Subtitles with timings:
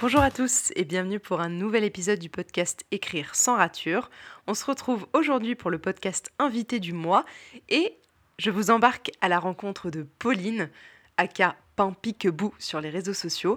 [0.00, 4.10] Bonjour à tous et bienvenue pour un nouvel épisode du podcast Écrire sans rature.
[4.46, 7.24] On se retrouve aujourd'hui pour le podcast invité du mois
[7.68, 7.98] et
[8.38, 10.70] je vous embarque à la rencontre de Pauline,
[11.16, 13.56] aka Pampicbou sur les réseaux sociaux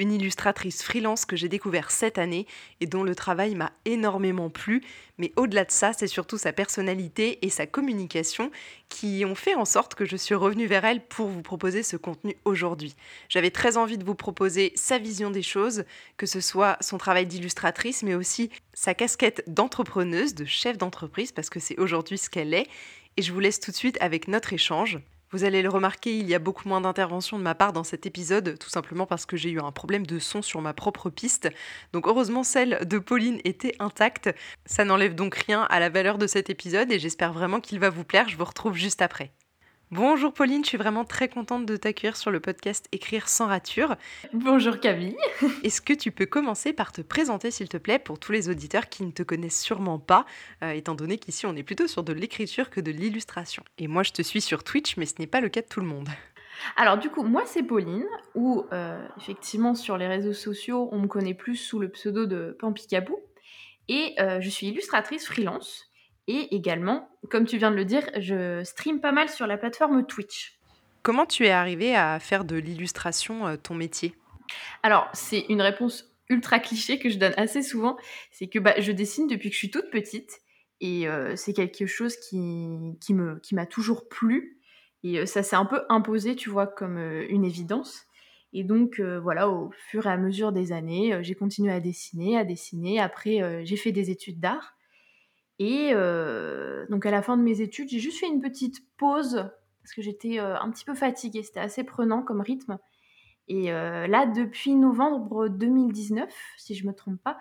[0.00, 2.46] une illustratrice freelance que j'ai découvert cette année
[2.80, 4.82] et dont le travail m'a énormément plu.
[5.18, 8.50] Mais au-delà de ça, c'est surtout sa personnalité et sa communication
[8.88, 11.98] qui ont fait en sorte que je suis revenue vers elle pour vous proposer ce
[11.98, 12.96] contenu aujourd'hui.
[13.28, 15.84] J'avais très envie de vous proposer sa vision des choses,
[16.16, 21.50] que ce soit son travail d'illustratrice, mais aussi sa casquette d'entrepreneuse, de chef d'entreprise, parce
[21.50, 22.66] que c'est aujourd'hui ce qu'elle est.
[23.18, 24.98] Et je vous laisse tout de suite avec notre échange.
[25.32, 28.04] Vous allez le remarquer, il y a beaucoup moins d'interventions de ma part dans cet
[28.04, 31.48] épisode, tout simplement parce que j'ai eu un problème de son sur ma propre piste.
[31.92, 34.30] Donc heureusement, celle de Pauline était intacte.
[34.66, 37.90] Ça n'enlève donc rien à la valeur de cet épisode et j'espère vraiment qu'il va
[37.90, 38.28] vous plaire.
[38.28, 39.32] Je vous retrouve juste après.
[39.92, 43.96] Bonjour Pauline, je suis vraiment très contente de t'accueillir sur le podcast Écrire sans rature.
[44.32, 45.16] Bonjour Camille.
[45.64, 48.88] Est-ce que tu peux commencer par te présenter s'il te plaît pour tous les auditeurs
[48.88, 50.26] qui ne te connaissent sûrement pas,
[50.62, 53.64] euh, étant donné qu'ici on est plutôt sur de l'écriture que de l'illustration.
[53.78, 55.80] Et moi je te suis sur Twitch, mais ce n'est pas le cas de tout
[55.80, 56.08] le monde.
[56.76, 61.08] Alors du coup, moi c'est Pauline, ou euh, effectivement sur les réseaux sociaux on me
[61.08, 63.18] connaît plus sous le pseudo de Pampicabou,
[63.88, 65.89] et euh, je suis illustratrice freelance.
[66.32, 70.06] Et également, comme tu viens de le dire, je stream pas mal sur la plateforme
[70.06, 70.60] Twitch.
[71.02, 74.14] Comment tu es arrivé à faire de l'illustration euh, ton métier?
[74.84, 77.96] Alors, c'est une réponse ultra cliché que je donne assez souvent.
[78.30, 80.38] C'est que bah, je dessine depuis que je suis toute petite.
[80.80, 84.60] Et euh, c'est quelque chose qui, qui, me, qui m'a toujours plu.
[85.02, 86.96] Et euh, ça s'est un peu imposé, tu vois, comme
[87.28, 88.06] une évidence.
[88.52, 92.44] Et donc, voilà, au fur et à mesure des années, j'ai continué à dessiner, à
[92.44, 93.00] dessiner.
[93.00, 94.76] Après, j'ai fait des études d'art.
[95.60, 99.50] Et euh, donc à la fin de mes études, j'ai juste fait une petite pause
[99.82, 102.78] parce que j'étais euh, un petit peu fatiguée, c'était assez prenant comme rythme.
[103.46, 107.36] Et euh, là, depuis novembre 2019, si je ne me trompe pas,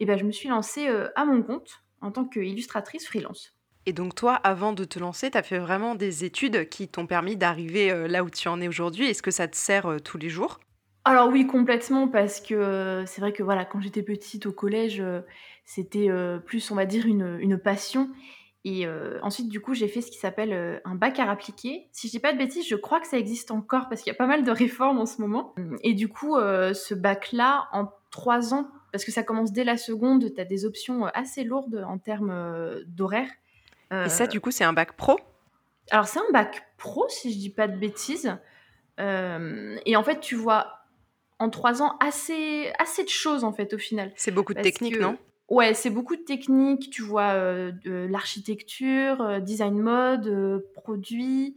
[0.00, 3.56] eh ben, je me suis lancée à mon compte en tant qu'illustratrice freelance.
[3.86, 7.06] Et donc toi, avant de te lancer, tu as fait vraiment des études qui t'ont
[7.06, 9.06] permis d'arriver là où tu en es aujourd'hui.
[9.06, 10.58] Est-ce que ça te sert tous les jours?
[11.04, 15.02] Alors oui, complètement, parce que c'est vrai que voilà, quand j'étais petite au collège,
[15.64, 16.08] c'était
[16.46, 18.10] plus, on va dire, une, passion.
[18.64, 18.86] Et
[19.22, 21.88] ensuite, du coup, j'ai fait ce qui s'appelle un bac à appliqué.
[21.90, 24.14] Si je dis pas de bêtises, je crois que ça existe encore parce qu'il y
[24.14, 25.54] a pas mal de réformes en ce moment.
[25.82, 30.32] Et du coup, ce bac-là, en trois ans, parce que ça commence dès la seconde,
[30.32, 33.28] tu as des options assez lourdes en termes d'horaire.
[33.90, 35.18] Et ça, du coup, c'est un bac pro?
[35.90, 38.38] Alors, c'est un bac pro, si je dis pas de bêtises.
[38.98, 40.81] et en fait, tu vois
[41.42, 44.12] en trois ans assez, assez de choses, en fait, au final.
[44.16, 45.18] C'est beaucoup de techniques, non?
[45.48, 51.56] Ouais, c'est beaucoup de techniques, tu vois, euh, de l'architecture, euh, design mode, euh, produit,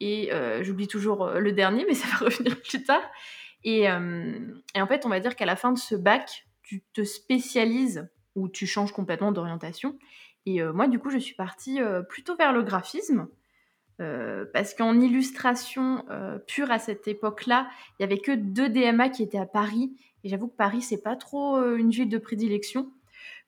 [0.00, 0.30] et
[0.60, 3.02] j'oublie toujours le dernier, mais ça va revenir plus tard.
[3.62, 7.02] Et, et en fait, on va dire qu'à la fin de ce bac, tu te
[7.02, 9.98] spécialises ou tu changes complètement d'orientation.
[10.44, 11.78] Et moi, du coup, je suis partie
[12.10, 13.28] plutôt vers le graphisme.
[13.98, 16.04] Parce qu'en illustration
[16.46, 17.68] pure à cette époque-là,
[17.98, 19.96] il y avait que deux DMA qui étaient à Paris.
[20.24, 22.90] Et j'avoue que Paris, c'est pas trop une ville de prédilection.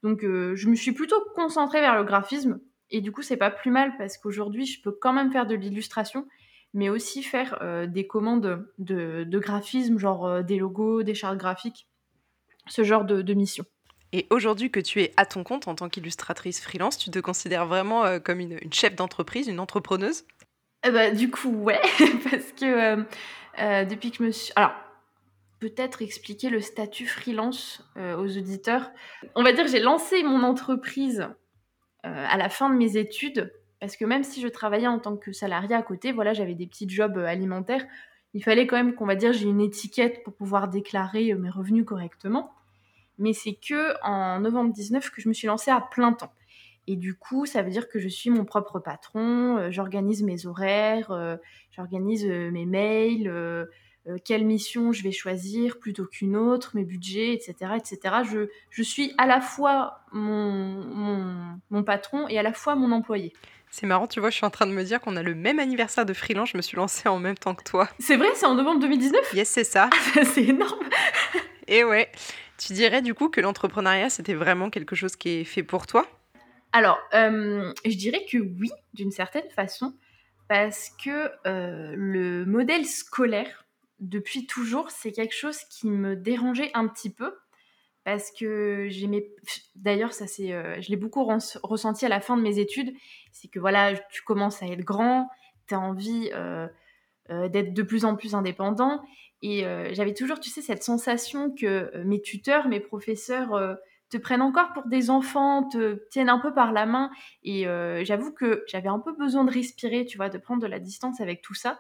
[0.03, 3.51] Donc euh, je me suis plutôt concentrée vers le graphisme et du coup c'est pas
[3.51, 6.27] plus mal parce qu'aujourd'hui je peux quand même faire de l'illustration
[6.75, 11.89] mais aussi faire euh, des commandes de, graphisme, genre euh, des logos, des chartes graphiques,
[12.69, 13.65] ce genre de, mission.
[14.13, 17.67] Et aujourd'hui que tu es à ton compte en tant qu'illustratrice freelance, tu te considères
[17.67, 20.25] vraiment comme une, chef d'entreprise, une entrepreneuse?
[20.87, 21.81] Eh ben, Du coup, ouais,
[22.31, 23.05] parce que
[23.85, 24.53] depuis que je me suis...
[24.57, 24.73] Alors,
[25.59, 28.91] peut-être expliquer le statut freelance euh, aux auditeurs.
[29.35, 31.29] On va dire que j'ai lancé mon entreprise
[32.05, 35.17] euh, à la fin de mes études parce que même si je travaillais en tant
[35.17, 37.85] que salarié à côté, voilà, j'avais des petits jobs euh, alimentaires.
[38.35, 41.87] Il fallait quand même qu'on va dire j'ai une étiquette pour pouvoir déclarer mes revenus
[41.87, 42.53] correctement.
[43.19, 46.33] Mais c'est que en novembre 19 que je me suis lancée à plein temps.
[46.87, 51.39] Et du coup, ça veut dire que je suis mon propre patron, j'organise mes horaires,
[51.73, 53.31] j'organise mes mails,
[54.09, 57.73] euh, quelle mission je vais choisir plutôt qu'une autre, mes budgets, etc.
[57.77, 58.17] etc.
[58.31, 63.33] Je, je suis à la fois mon, mon, patron et à la fois mon employé.
[63.71, 65.59] C'est marrant, tu vois, je suis en train de me dire qu'on a le même
[65.59, 67.89] anniversaire de freelance, je me suis lancée en même temps que toi.
[67.99, 69.91] C'est vrai, c'est en novembre 2019 Yes, c'est ça.
[70.35, 70.89] c'est énorme
[71.67, 72.09] Et ouais,
[72.59, 76.07] tu dirais du coup que l'entrepreneuriat, c'était vraiment quelque chose qui est fait pour toi?
[76.77, 79.95] Alors, euh, je dirais que oui, d'une certaine façon,
[80.47, 83.65] parce que euh, le modèle scolaire
[83.99, 87.35] depuis toujours, c'est quelque chose qui me dérangeait un petit peu
[88.05, 89.27] parce que j'aimais.
[89.75, 91.25] D'ailleurs, ça c'est, euh, je l'ai beaucoup
[91.63, 92.95] ressenti à la fin de mes études.
[93.33, 95.31] C'est que voilà, tu commences à être grand,
[95.69, 96.31] tu as envie
[97.31, 99.03] d'être de plus en plus indépendant.
[99.41, 99.63] Et
[99.93, 103.79] j'avais toujours, tu sais, cette sensation que mes tuteurs, mes professeurs
[104.11, 107.11] te prennent encore pour des enfants, te tiennent un peu par la main.
[107.43, 107.65] Et
[108.05, 111.21] j'avoue que j'avais un peu besoin de respirer, tu vois, de prendre de la distance
[111.21, 111.79] avec tout ça.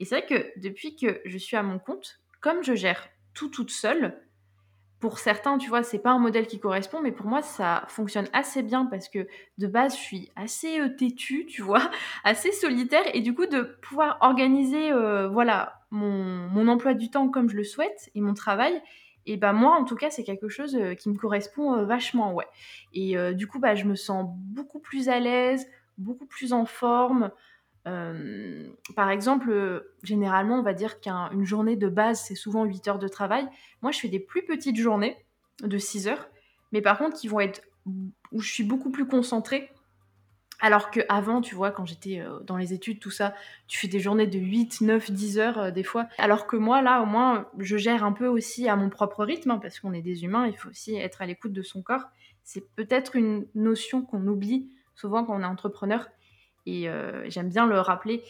[0.00, 3.48] Et c'est vrai que depuis que je suis à mon compte, comme je gère tout
[3.48, 4.16] toute seule,
[5.00, 8.26] pour certains, tu vois, c'est pas un modèle qui correspond, mais pour moi, ça fonctionne
[8.32, 9.28] assez bien parce que
[9.58, 11.90] de base, je suis assez euh, têtue, tu vois,
[12.24, 17.48] assez solitaire, et du coup, de pouvoir organiser, euh, voilà, mon, emploi du temps comme
[17.48, 18.82] je le souhaite et mon travail,
[19.26, 22.46] et ben moi, en tout cas, c'est quelque chose euh, qui me correspond vachement, ouais.
[22.94, 25.66] Et du coup, bah, je me sens beaucoup plus à l'aise,
[25.98, 27.30] beaucoup plus en forme.
[27.88, 32.88] Euh, par exemple, euh, généralement, on va dire qu'une journée de base, c'est souvent 8
[32.88, 33.48] heures de travail.
[33.82, 35.16] Moi, je fais des plus petites journées
[35.62, 36.28] de 6 heures,
[36.72, 39.70] mais par contre, qui vont être où je suis beaucoup plus concentrée.
[40.60, 43.34] Alors qu'avant, tu vois, quand j'étais euh, dans les études, tout ça,
[43.68, 46.08] tu fais des journées de 8, 9, 10 heures des fois.
[46.18, 49.52] Alors que moi, là, au moins, je gère un peu aussi à mon propre rythme,
[49.52, 52.04] hein, parce qu'on est des humains, il faut aussi être à l'écoute de son corps.
[52.42, 56.08] C'est peut-être une notion qu'on oublie souvent quand on est entrepreneur
[56.66, 58.22] et euh, j'aime bien le rappeler.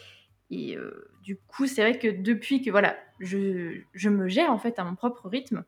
[0.50, 4.58] Et euh, du coup, c'est vrai que depuis que voilà, je, je, me gère en
[4.58, 5.64] fait à mon propre rythme,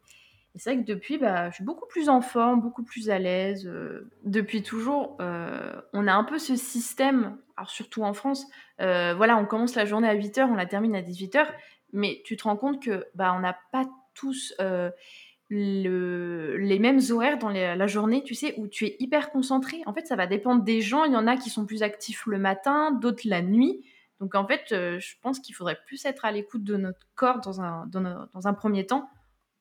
[0.56, 3.67] c'est vrai que depuis, bah, je suis beaucoup plus en forme, beaucoup plus à l'aise.
[3.67, 8.47] Euh, depuis toujours, on a un peu ce système, alors surtout en France,
[8.79, 11.47] voilà, on commence la journée à 8h, on la termine à 18h,
[11.93, 14.55] mais tu te rends compte que bah, on n'a pas tous
[15.50, 19.82] le, les mêmes horaires dans la journée, tu sais, où tu es hyper concentré.
[19.87, 21.05] En fait, ça va dépendre des gens.
[21.05, 23.85] Il y en a qui sont plus actifs le matin, d'autres la nuit.
[24.20, 27.41] Donc, en fait, euh, je pense qu'il faudrait plus être à l'écoute de notre corps
[27.41, 29.08] dans un, dans, un premier temps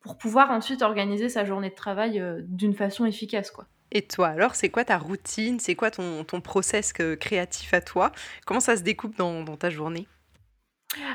[0.01, 3.65] pour pouvoir ensuite organiser sa journée de travail euh, d'une façon efficace, quoi.
[3.91, 5.59] Et toi, alors, c'est quoi ta routine?
[5.59, 8.11] C'est quoi ton, ton process euh, créatif à toi?
[8.45, 10.07] Comment ça se découpe dans, dans ta journée?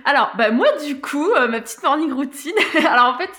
[0.04, 2.54] Alors, bah, moi, du coup, euh, ma petite morning routine.
[2.88, 3.30] alors, en fait,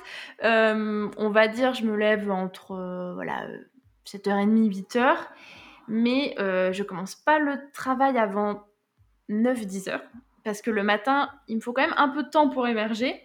[0.43, 3.47] euh, on va dire, je me lève entre euh, voilà,
[4.05, 5.15] 7h30, 8h.
[5.87, 8.65] Mais je commence pas le travail avant
[9.29, 10.01] 9-10h.
[10.43, 13.21] Parce que le matin, il me faut quand même un peu de temps pour émerger.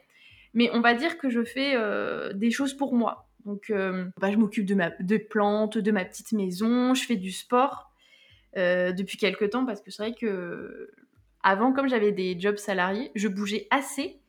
[0.55, 1.77] Mais on va dire que je fais
[2.35, 3.29] des choses pour moi.
[3.45, 3.73] Donc,
[4.19, 7.93] bah, je m'occupe de, ma, de plantes, de ma petite maison, je fais du sport.
[8.57, 10.91] depuis quelques temps parce que c'est vrai que
[11.43, 14.21] avant, comme j'avais des jobs salariés, je bougeais assez.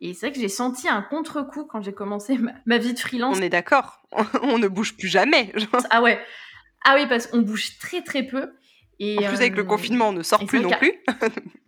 [0.00, 3.36] Et c'est vrai que j'ai senti un contre-coup quand j'ai commencé ma, vie de freelance.
[3.38, 4.02] On est d'accord,
[4.42, 5.52] on ne bouge plus jamais.
[5.90, 6.20] ah ouais.
[6.84, 8.52] Ah oui, parce qu'on bouge très très peu.
[9.00, 10.92] Et, en plus, avec le euh, confinement, on ne sort plus non plus.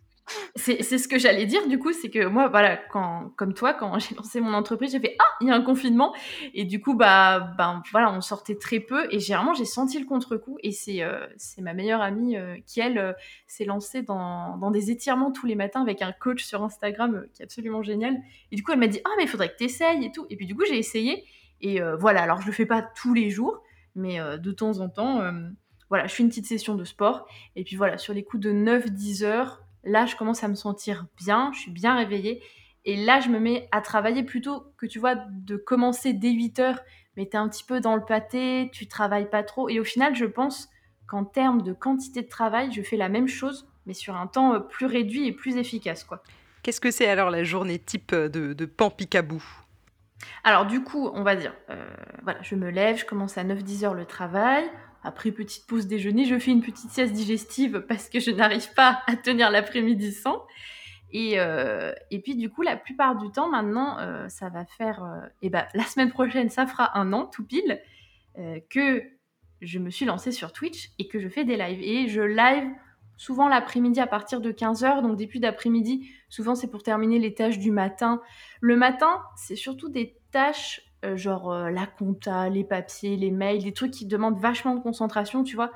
[0.55, 3.97] c'est ce que j'allais dire du coup, c'est que moi, voilà, quand, comme toi, quand
[3.99, 6.13] j'ai lancé mon entreprise, j'ai fait ah, il y a un confinement,
[6.53, 10.05] et du coup, bah, ben voilà, on sortait très peu, et généralement, j'ai senti le
[10.05, 11.25] contre-coup, et c'est euh,
[11.59, 13.13] ma meilleure amie euh, qui elle euh,
[13.47, 17.41] s'est lancée dans, dans, des étirements tous les matins avec un coach sur Instagram qui
[17.41, 18.17] est absolument génial,
[18.51, 20.25] et du coup, elle m'a dit ah mais il faudrait que tu essayes et tout,
[20.29, 21.23] et puis du coup, j'ai essayé,
[21.61, 23.61] et voilà, alors je le fais pas tous les jours,
[23.95, 25.21] mais de temps en temps.
[25.89, 27.27] voilà, je fais une petite session de sport.
[27.55, 31.05] Et puis voilà, sur les coups de 9-10 heures, Là, je commence à me sentir
[31.17, 32.41] bien, je suis bien réveillée.
[32.85, 36.59] Et là, je me mets à travailler plutôt que, tu vois, de commencer dès 8
[36.59, 36.79] heures,
[37.15, 39.69] mais tu es un petit peu dans le pâté, tu travailles pas trop.
[39.69, 40.69] Et au final, je pense
[41.07, 44.53] qu'en termes de quantité de travail, je fais la même chose, mais sur un temps
[44.53, 46.23] euh, plus réduit et plus efficace, quoi.
[46.63, 49.43] Qu'est-ce que c'est alors la journée type de, de Pampicabou?
[50.43, 51.85] Alors du coup, on va dire, euh,
[52.23, 54.69] voilà, je me lève, je commence à 9-10 heures le travail.
[55.03, 59.01] Après petite pause déjeuner, je fais une petite sieste digestive parce que je n'arrive pas
[59.07, 60.45] à tenir l'après-midi sans.
[61.11, 64.99] Et, euh, et, puis du coup, la plupart du temps maintenant, euh, ça va faire...
[64.99, 67.81] et euh, eh ben, la semaine prochaine, ça fera un an tout pile
[68.69, 69.03] que
[69.59, 71.81] je me suis lancée sur Twitch et que je fais des lives.
[71.81, 72.69] Et je live
[73.17, 76.09] souvent l'après-midi à partir de 15h, donc début d'après-midi.
[76.29, 78.21] Souvent, c'est pour terminer les tâches du matin.
[78.61, 83.63] Le matin, c'est surtout des tâches euh, genre euh, la compta, les papiers, les mails,
[83.63, 85.71] des trucs qui demandent vachement de concentration, tu vois.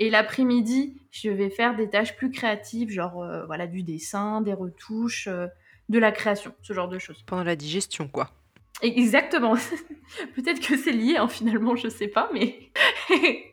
[0.00, 4.52] Et l'après-midi, je vais faire des tâches plus créatives, genre euh, voilà du dessin, des
[4.52, 7.22] retouches, de la création, ce genre de choses.
[7.24, 8.30] Pendant la digestion, quoi.
[8.82, 9.54] Exactement.
[10.34, 12.70] Peut-être que c'est lié, hein, finalement, je sais pas, mais.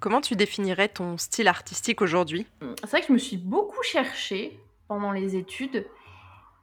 [0.00, 2.46] Comment tu définirais ton style artistique aujourd'hui?
[2.80, 5.86] C'est vrai que je me suis beaucoup cherchée pendant les études.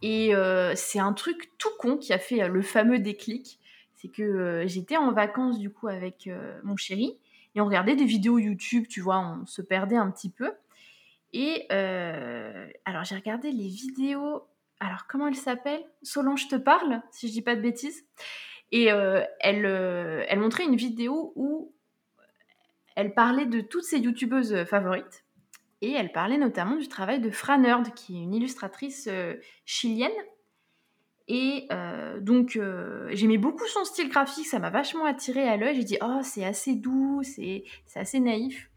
[0.02, 0.34] Et
[0.74, 3.60] c'est un truc tout con qui a fait le fameux déclic
[3.98, 7.18] c'est que euh, j'étais en vacances du coup avec euh, mon chéri
[7.56, 10.52] et on regardait des vidéos YouTube, tu vois, on se perdait un petit peu.
[11.34, 14.44] Et euh, alors j'ai regardé les vidéos,
[14.80, 18.06] alors comment elle s'appelle Solange te parle, si je dis pas de bêtises.
[18.72, 21.74] Et elle, elle montrait une vidéo où
[22.98, 25.24] elle parlait de toutes ses youtubeuses favorites.
[25.82, 29.10] Et elle parlait notamment du travail de Franerd, qui est une illustratrice
[29.64, 30.12] chilienne.
[31.28, 31.68] Et
[32.22, 32.60] donc,
[33.10, 35.76] j'aimais beaucoup son style graphique, ça m'a vachement attiré à l'œil.
[35.76, 37.66] J'ai dit, oh, c'est assez doux, c'est
[37.96, 38.70] assez naïf.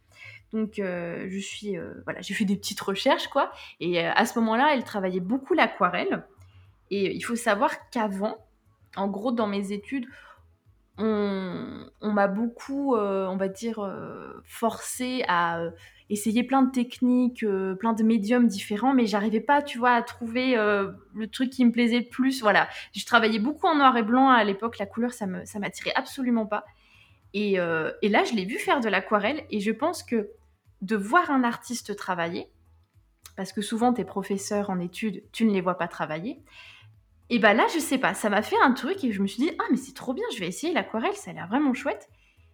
[0.53, 3.53] Donc, je suis, voilà, j'ai fait des petites recherches, quoi.
[3.79, 6.25] Et à ce moment-là, elle travaillait beaucoup l'aquarelle.
[6.91, 8.37] Et il faut savoir qu'avant,
[8.97, 10.07] en gros, dans mes études,
[10.99, 15.63] on, m'a beaucoup, euh, on va dire, euh, forcé à
[16.11, 17.45] euh, essayer plein de techniques,
[17.79, 21.73] plein de médiums différents, mais j'arrivais pas, tu vois, à trouver le truc qui me
[21.73, 22.43] plaisait le plus.
[22.43, 25.59] Voilà, je travaillais beaucoup en noir et blanc à l'époque, la couleur, ça me, ça
[25.59, 26.65] m'attirait absolument pas.
[27.33, 30.31] Et, et là, je l'ai vu faire de l'aquarelle, et je pense que
[30.83, 32.49] de voir un artiste travailler,
[33.37, 36.43] parce que souvent tes professeurs en études, tu ne les vois pas travailler,
[37.31, 39.41] et bah là, je sais pas, ça m'a fait un truc et je me suis
[39.45, 42.09] dit, ah, mais c'est trop bien, je vais essayer l'aquarelle, ça a l'air vraiment chouette.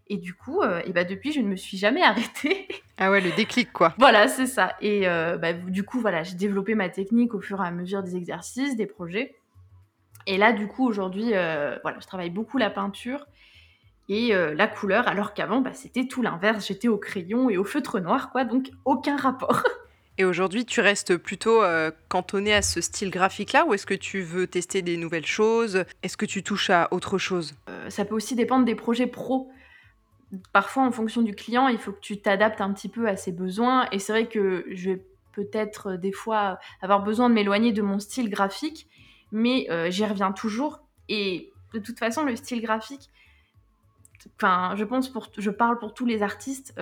[0.08, 2.68] Et du coup, euh, et bah depuis, je ne me suis jamais arrêtée.
[2.98, 3.92] Ah ouais, le déclic, quoi.
[3.98, 4.74] voilà, c'est ça.
[4.80, 8.02] Et euh, bah, du coup, voilà, j'ai développé ma technique au fur et à mesure
[8.02, 9.34] des exercices, des projets.
[10.26, 13.26] Et là, du coup, aujourd'hui, euh, voilà, je travaille beaucoup la peinture
[14.08, 16.66] et la couleur, alors qu'avant, bah, c'était tout l'inverse.
[16.68, 19.62] J'étais au crayon et au feutre noir, quoi, donc aucun rapport.
[20.18, 24.22] Et aujourd'hui, tu restes plutôt euh, cantonné à ce style graphique-là ou est-ce que tu
[24.22, 25.84] veux tester des nouvelles choses?
[26.02, 27.54] Est-ce que tu touches à autre chose?
[27.68, 29.50] Euh, Ça peut aussi dépendre des projets pro.
[30.52, 33.32] Parfois, en fonction du client, il faut que tu t'adaptes un petit peu à ses
[33.32, 33.86] besoins.
[33.92, 37.82] Et c'est vrai que je vais peut-être euh, des fois avoir besoin de m'éloigner de
[37.82, 38.88] mon style graphique,
[39.32, 40.80] mais j'y reviens toujours.
[41.08, 43.10] Et de toute façon, le style graphique,
[44.36, 46.72] enfin, je pense pour, je parle pour tous les artistes,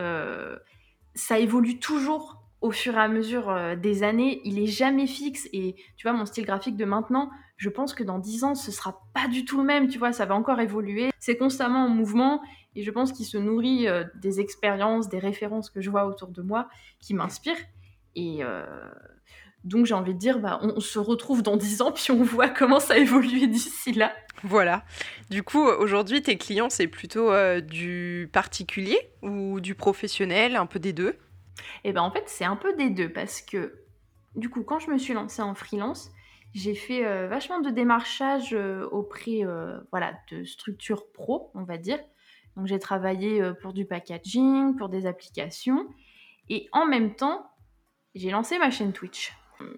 [1.14, 5.46] ça évolue toujours au fur et à mesure euh, des années, il est jamais fixe.
[5.52, 8.72] Et tu vois, mon style graphique de maintenant, je pense que dans 10 ans, ce
[8.72, 9.86] sera pas du tout le même.
[9.86, 11.10] Tu vois, ça va encore évoluer.
[11.18, 12.40] C'est constamment en mouvement.
[12.76, 16.28] Et je pense qu'il se nourrit euh, des expériences, des références que je vois autour
[16.28, 16.68] de moi
[17.00, 17.56] qui m'inspirent.
[18.16, 18.64] Et euh,
[19.64, 22.48] donc, j'ai envie de dire, bah, on, se retrouve dans 10 ans, puis on voit
[22.50, 24.12] comment ça évolue d'ici là.
[24.42, 24.84] Voilà.
[25.30, 30.92] Du coup, aujourd'hui, tes clients, c'est plutôt du particulier ou du professionnel, un peu des
[30.92, 31.16] deux?
[31.84, 33.84] Et ben en fait, c'est un peu des deux parce que
[34.36, 36.10] du coup, quand je me suis lancée en freelance,
[36.54, 41.78] j'ai fait euh, vachement de démarchage euh, auprès euh, voilà, de structures pro, on va
[41.78, 41.98] dire.
[42.56, 45.88] Donc j'ai travaillé pour du packaging, pour des applications.
[46.48, 47.50] Et en même temps,
[48.14, 49.32] j'ai lancé ma chaîne Twitch.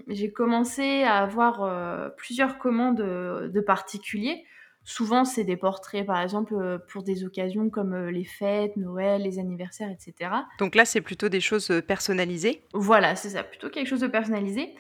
[0.08, 4.44] J'ai commencé à avoir plusieurs commandes de particuliers
[4.88, 9.20] Souvent, c'est des portraits, par exemple, euh, pour des occasions comme euh, les fêtes, Noël,
[9.20, 10.30] les anniversaires, etc.
[10.60, 12.62] Donc là, c'est plutôt des choses euh, personnalisées?
[12.72, 14.76] Voilà, c'est ça, plutôt quelque chose de personnalisé.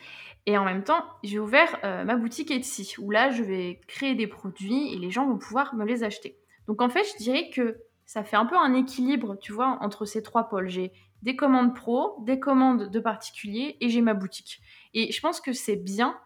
[0.46, 4.28] Et en même temps, j'ai ouvert ma boutique Etsy, où là, je vais créer des
[4.28, 6.38] produits et les gens vont pouvoir me les acheter.
[6.66, 10.04] Donc en fait, je dirais que ça fait un peu un équilibre, tu vois, entre
[10.04, 10.68] ces trois pôles.
[10.68, 10.92] J'ai
[11.22, 14.60] des commandes pro, des commandes de particuliers et j'ai ma boutique.
[14.94, 16.16] Et je pense que c'est bien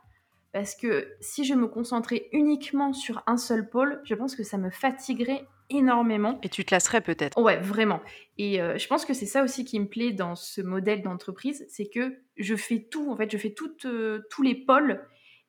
[0.52, 4.58] parce que si je me concentrais uniquement sur un seul pôle, je pense que ça
[4.58, 6.38] me fatiguerait énormément.
[6.42, 7.40] Et tu te lasserais peut-être.
[7.40, 8.00] Ouais, vraiment.
[8.36, 11.64] Et euh, je pense que c'est ça aussi qui me plaît dans ce modèle d'entreprise,
[11.68, 13.54] c'est que je fais tout, en fait, je fais
[13.84, 15.00] euh, tous les pôles.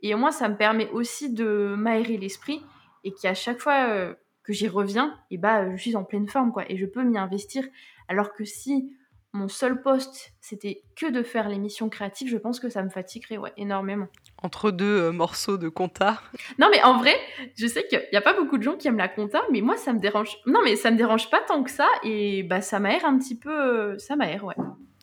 [0.02, 2.62] Et moi, ça me permet aussi de m'aérer l'esprit
[3.04, 4.14] et qu'à chaque fois euh,
[4.52, 6.70] que j'y reviens, et bah, je suis en pleine forme, quoi.
[6.70, 7.64] Et je peux m'y investir.
[8.10, 8.94] Alors que si
[9.32, 13.38] mon seul poste, c'était que de faire l'émission créative, je pense que ça me fatiguerait
[13.38, 14.08] ouais, énormément.
[14.44, 16.22] Entre deux euh, morceaux de compta.
[16.60, 17.16] Non, mais en vrai,
[17.56, 19.78] je sais qu'il n'y a pas beaucoup de gens qui aiment la compta, mais moi,
[19.78, 20.38] ça me dérange.
[20.46, 23.38] Non, mais ça me dérange pas tant que ça, et bah, ça m'aère un petit
[23.38, 23.94] peu.
[23.94, 24.56] Euh, ça m'aère, ouais.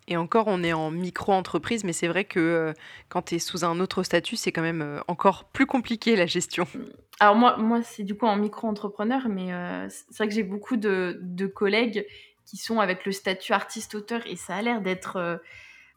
[0.08, 2.72] Et encore, on est en micro-entreprise, mais c'est vrai que euh,
[3.08, 6.66] quand tu es sous un autre statut, c'est quand même encore plus compliqué la gestion.
[7.20, 9.50] Alors moi, moi c'est du coup en micro-entrepreneur, mais
[9.88, 12.06] c'est vrai que j'ai beaucoup de, de collègues
[12.48, 15.36] qui sont avec le statut artiste-auteur et ça a l'air d'être euh,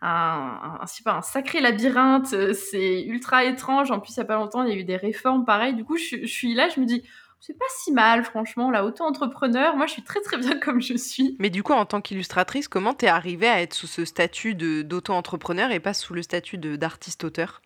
[0.01, 2.33] un, un, un, sacré labyrinthe.
[2.33, 3.89] Euh, c'est ultra étrange.
[3.91, 5.73] En plus, il n'y a pas longtemps, il y a eu des réformes pareil.
[5.75, 7.03] Du coup, je, suis là, je me dis,
[7.41, 10.95] c'est pas si mal, franchement, là, auto-entrepreneur, moi je suis très très bien comme je
[10.95, 11.35] suis.
[11.39, 15.71] Mais du coup, en tant qu'illustratrice, comment t'es arrivée à être sous ce statut d'auto-entrepreneur
[15.71, 17.61] et pas sous le statut d'artiste-auteur?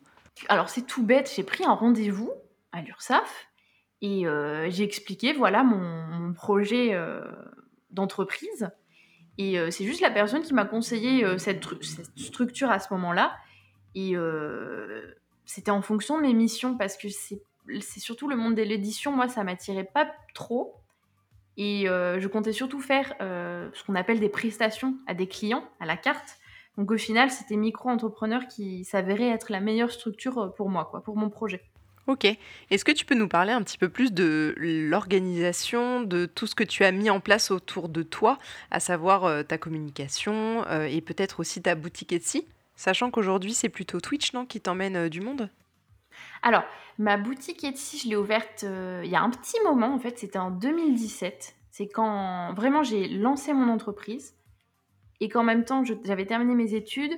[0.50, 2.32] Alors c'est tout bête, j'ai pris un rendez-vous
[2.72, 3.48] à l'URSAF
[4.02, 6.98] et euh, j'ai expliqué, voilà, mon, projet
[7.92, 8.70] d'entreprise.
[9.38, 11.66] Et euh, c'est juste la personne qui m'a conseillé euh, cette,
[12.16, 13.36] structure à ce moment-là.
[13.94, 15.02] Et euh,
[15.46, 17.42] c'était en fonction de mes missions parce que c'est
[17.82, 20.76] surtout le monde de l'édition, moi, ça m'attirait pas trop.
[21.58, 25.96] Et je comptais surtout faire ce qu'on appelle des prestations à des clients, à la
[25.96, 26.38] carte.
[26.78, 31.16] Donc au final, c'était micro-entrepreneur qui s'avérait être la meilleure structure pour moi, quoi, pour
[31.16, 31.62] mon projet.
[32.08, 32.26] Ok.
[32.70, 36.54] Est-ce que tu peux nous parler un petit peu plus de l'organisation, de tout ce
[36.54, 38.38] que tu as mis en place autour de toi,
[38.70, 42.46] à savoir euh, ta communication euh, et peut-être aussi ta boutique Etsy
[42.76, 45.50] Sachant qu'aujourd'hui, c'est plutôt Twitch, non, qui t'emmène euh, du monde?
[46.42, 46.64] Alors,
[46.98, 50.18] ma boutique Etsy, je l'ai ouverte euh, il y a un petit moment, en fait,
[50.18, 51.56] c'était en 2017.
[51.72, 54.36] C'est quand vraiment j'ai lancé mon entreprise
[55.20, 57.18] et qu'en même temps, j'avais terminé mes études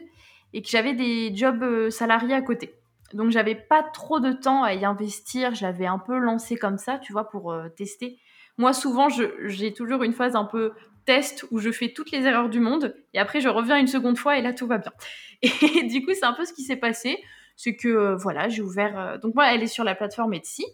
[0.53, 2.73] et que j'avais des jobs euh, salariés à côté.
[3.13, 5.55] Donc, j'avais pas trop de temps à y investir.
[5.55, 8.19] Je l'avais un peu lancé comme ça, tu vois, pour tester.
[8.57, 10.73] Moi, souvent, j'ai toujours une phase un peu
[11.07, 14.17] test où je fais toutes les erreurs du monde et après je reviens une seconde
[14.17, 14.91] fois et là tout va bien.
[15.41, 17.17] Et du coup, c'est un peu ce qui s'est passé.
[17.57, 18.97] C'est que euh, voilà, j'ai ouvert.
[18.97, 20.65] Euh, donc, moi, elle est sur la plateforme Etsy.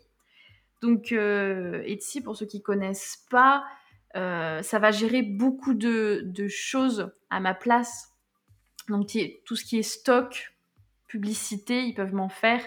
[0.81, 3.63] Donc, euh, Etsy, pour ceux qui connaissent pas,
[4.13, 8.09] ça va gérer beaucoup de, choses à ma place.
[8.89, 10.53] Donc, tout ce qui est stock,
[11.07, 12.61] publicité, ils peuvent m'en faire.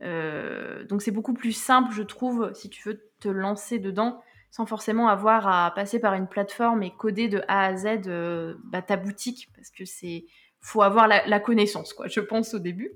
[0.00, 4.20] donc, c'est beaucoup plus simple, je trouve, si tu veux te lancer dedans
[4.50, 8.08] sans forcément avoir à passer par une plateforme et coder de A à Z
[8.64, 10.26] bah, ta boutique, parce que c'est
[10.64, 12.90] faut avoir la, connaissance, quoi, je pense au début.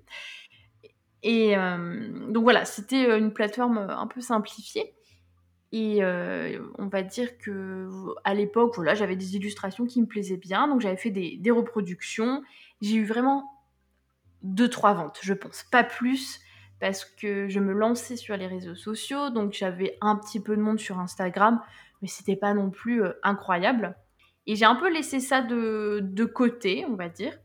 [1.22, 4.94] Et euh, donc voilà, c'était euh, une plateforme un peu simplifiée.
[5.70, 6.02] Et
[6.78, 7.90] on va dire que
[8.24, 12.42] à l'époque, voilà, j'avais des illustrations qui me plaisaient bien, donc j'avais fait des, reproductions.
[12.80, 13.44] J'ai eu vraiment
[14.42, 16.40] deux trois ventes, je pense, pas plus
[16.80, 20.62] parce que je me lançais sur les réseaux sociaux, donc j'avais un petit peu de
[20.62, 21.60] monde sur Instagram,
[22.00, 23.96] mais c'était pas non plus euh, incroyable.
[24.46, 27.36] Et j'ai un peu laissé ça de, de côté, on va dire.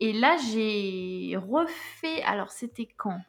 [0.00, 2.22] Et là, j'ai refait.
[2.22, 3.20] Alors, c'était quand?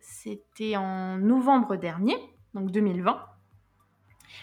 [0.00, 2.16] C'était en novembre dernier,
[2.54, 3.26] donc 2020.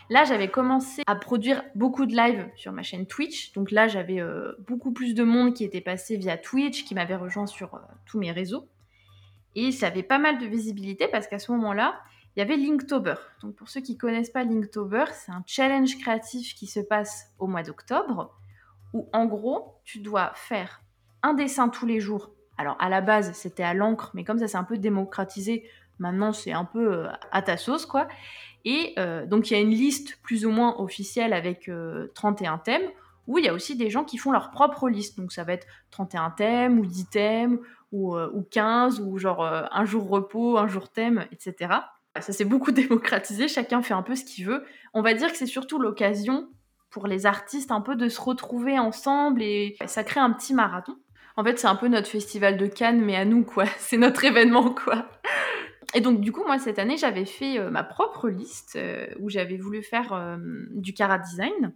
[0.09, 3.53] Là, j'avais commencé à produire beaucoup de lives sur ma chaîne Twitch.
[3.53, 7.15] Donc là, j'avais euh, beaucoup plus de monde qui était passé via Twitch, qui m'avait
[7.15, 8.67] rejoint sur euh, tous mes réseaux.
[9.55, 11.99] Et ça avait pas mal de visibilité parce qu'à ce moment-là,
[12.35, 13.15] il y avait Linktober.
[13.41, 17.47] Donc pour ceux qui connaissent pas Linktober, c'est un challenge créatif qui se passe au
[17.47, 18.35] mois d'octobre
[18.93, 20.81] où en gros, tu dois faire
[21.23, 22.31] un dessin tous les jours.
[22.57, 26.33] Alors à la base, c'était à l'encre, mais comme ça s'est un peu démocratisé, maintenant
[26.33, 28.07] c'est un peu euh, à ta sauce quoi.
[28.65, 31.71] Et euh, donc il y a une liste plus ou moins officielle avec
[32.15, 32.89] 31 euh, thèmes
[33.29, 35.17] où il y a aussi des gens qui font leur propre liste.
[35.17, 37.59] Donc ça va être 31 thèmes ou 10 thèmes
[37.91, 41.75] ou, euh, ou 15 ou genre euh, un jour repos, un jour thème, etc.
[42.19, 44.65] Ça s'est beaucoup démocratisé, chacun fait un peu ce qu'il veut.
[44.93, 46.49] On va dire que c'est surtout l'occasion
[46.89, 50.97] pour les artistes un peu de se retrouver ensemble et ça crée un petit marathon.
[51.39, 53.65] En fait, c'est un peu notre festival de Cannes, mais à nous, quoi.
[53.77, 55.05] C'est notre événement, quoi.
[55.93, 58.77] Et donc, du coup, moi, cette année, j'avais fait euh, ma propre liste
[59.19, 60.37] où j'avais voulu faire
[60.71, 61.73] du cara design.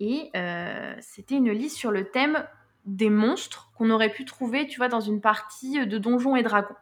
[0.00, 2.44] Et euh, c'était une liste sur le thème
[2.86, 6.74] des monstres qu'on aurait pu trouver, tu vois, dans une partie de Donjons et Dragons.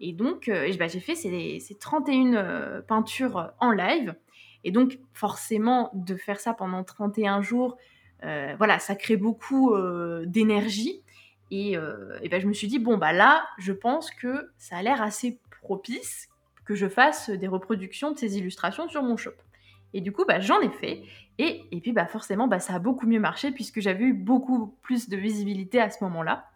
[0.00, 4.14] Et donc, euh, bah, j'ai fait ces, 31 euh, peintures en live.
[4.64, 7.76] Et donc, forcément, de faire ça pendant 31 jours,
[8.22, 9.74] voilà, ça crée beaucoup
[10.24, 11.02] d'énergie.
[11.50, 15.02] Et, bah, je me suis dit, bon, bah là, je pense que ça a l'air
[15.02, 16.28] assez propice
[16.64, 19.32] que je fasse des reproductions de ces illustrations sur mon shop.
[19.92, 21.02] Et du coup, bah, j'en ai fait.
[21.38, 24.76] Et, et puis, bah, forcément, bah, ça a beaucoup mieux marché puisque j'avais eu beaucoup
[24.82, 26.46] plus de visibilité à ce moment-là.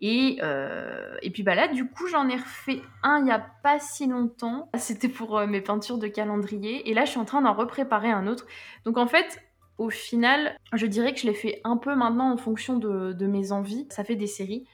[0.00, 3.38] Et, euh, et puis bah là, du coup, j'en ai refait un il n'y a
[3.62, 4.68] pas si longtemps.
[4.76, 6.90] C'était pour euh, mes peintures de calendrier.
[6.90, 8.46] Et là, je suis en train d'en repréparer un autre.
[8.84, 9.42] Donc en fait,
[9.78, 13.52] au final, je dirais que je l'ai fait un peu maintenant en fonction de, mes
[13.52, 13.86] envies.
[13.90, 14.66] Ça fait des séries.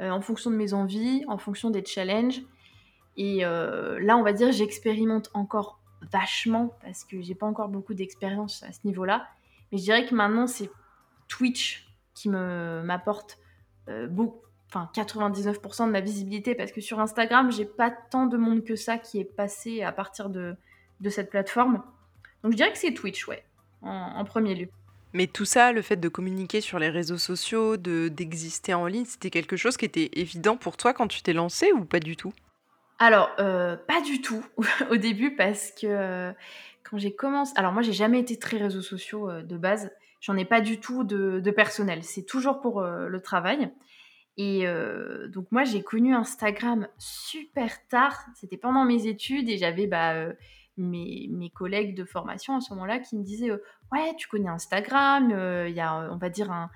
[0.00, 2.42] Euh, en fonction de mes envies, en fonction des challenges.
[3.16, 5.80] Et là, on va dire, j'expérimente encore
[6.12, 9.26] vachement parce que j'ai pas encore beaucoup d'expérience à ce niveau-là.
[9.72, 10.70] Mais je dirais que maintenant, c'est
[11.28, 13.38] Twitch qui m'apporte
[13.88, 18.36] euh, beaucoup, enfin 99% de ma visibilité parce que sur Instagram, j'ai pas tant de
[18.36, 20.56] monde que ça qui est passé à partir de,
[21.00, 21.82] de cette plateforme.
[22.42, 23.44] Donc je dirais que c'est Twitch, ouais,
[23.82, 24.68] en, premier lieu.
[25.12, 29.04] Mais tout ça, le fait de communiquer sur les réseaux sociaux, de d'exister en ligne,
[29.04, 32.16] c'était quelque chose qui était évident pour toi quand tu t'es lancé ou pas du
[32.16, 32.32] tout?
[32.98, 34.44] Alors, euh, pas du tout
[34.90, 36.32] au début parce que euh,
[36.82, 40.36] quand j'ai commencé, alors moi j'ai jamais été très réseaux sociaux euh, de base, j'en
[40.36, 43.70] ai pas du tout de, personnel, c'est toujours pour le travail.
[44.38, 44.66] Et
[45.28, 50.26] donc moi j'ai connu Instagram super tard, c'était pendant mes études et j'avais bah,
[50.76, 55.30] mes, collègues de formation à ce moment-là qui me disaient ouais tu connais Instagram,
[55.68, 56.70] il y a on va dire un,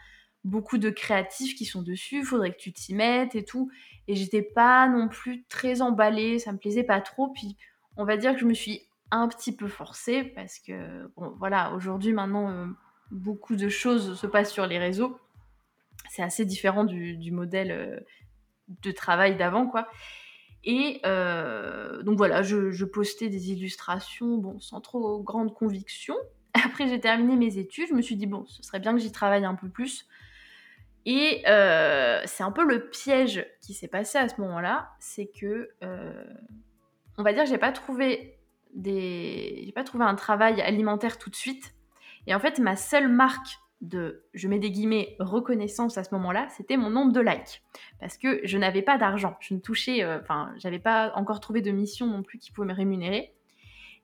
[0.45, 3.71] beaucoup de créatifs qui sont dessus, faudrait que tu t'y mettes et tout.
[4.09, 7.29] Et j'étais pas non plus très emballée, ça me plaisait pas trop.
[7.29, 7.57] Puis
[7.97, 11.73] on va dire que je me suis un petit peu forcée parce que, bon, voilà,
[11.73, 12.67] aujourd'hui maintenant, euh,
[13.11, 15.19] beaucoup de choses se passent sur les réseaux.
[16.11, 18.01] C'est assez différent du, modèle euh,
[18.83, 19.89] de travail d'avant, quoi.
[20.65, 26.15] Et euh, donc voilà, je, postais des illustrations, sans trop grande conviction.
[26.65, 29.13] Après, j'ai terminé mes études, je me suis dit, bon, ce serait bien que j'y
[29.13, 30.07] travaille un peu plus.
[31.07, 35.71] Et euh, c'est un peu le piège qui s'est passé à ce moment-là, c'est que,
[35.83, 36.25] euh,
[37.17, 37.73] on va dire, j'ai pas
[38.83, 41.75] j'ai pas trouvé un travail alimentaire tout de suite.
[42.27, 46.47] Et en fait, ma seule marque de, je mets des guillemets, reconnaissance à ce moment-là,
[46.51, 47.63] c'était mon nombre de likes.
[47.99, 49.37] Parce que je n'avais pas d'argent.
[49.41, 52.69] Je ne touchais, euh, enfin, j'avais pas encore trouvé de mission non plus qui pouvait
[52.69, 53.33] me rémunérer.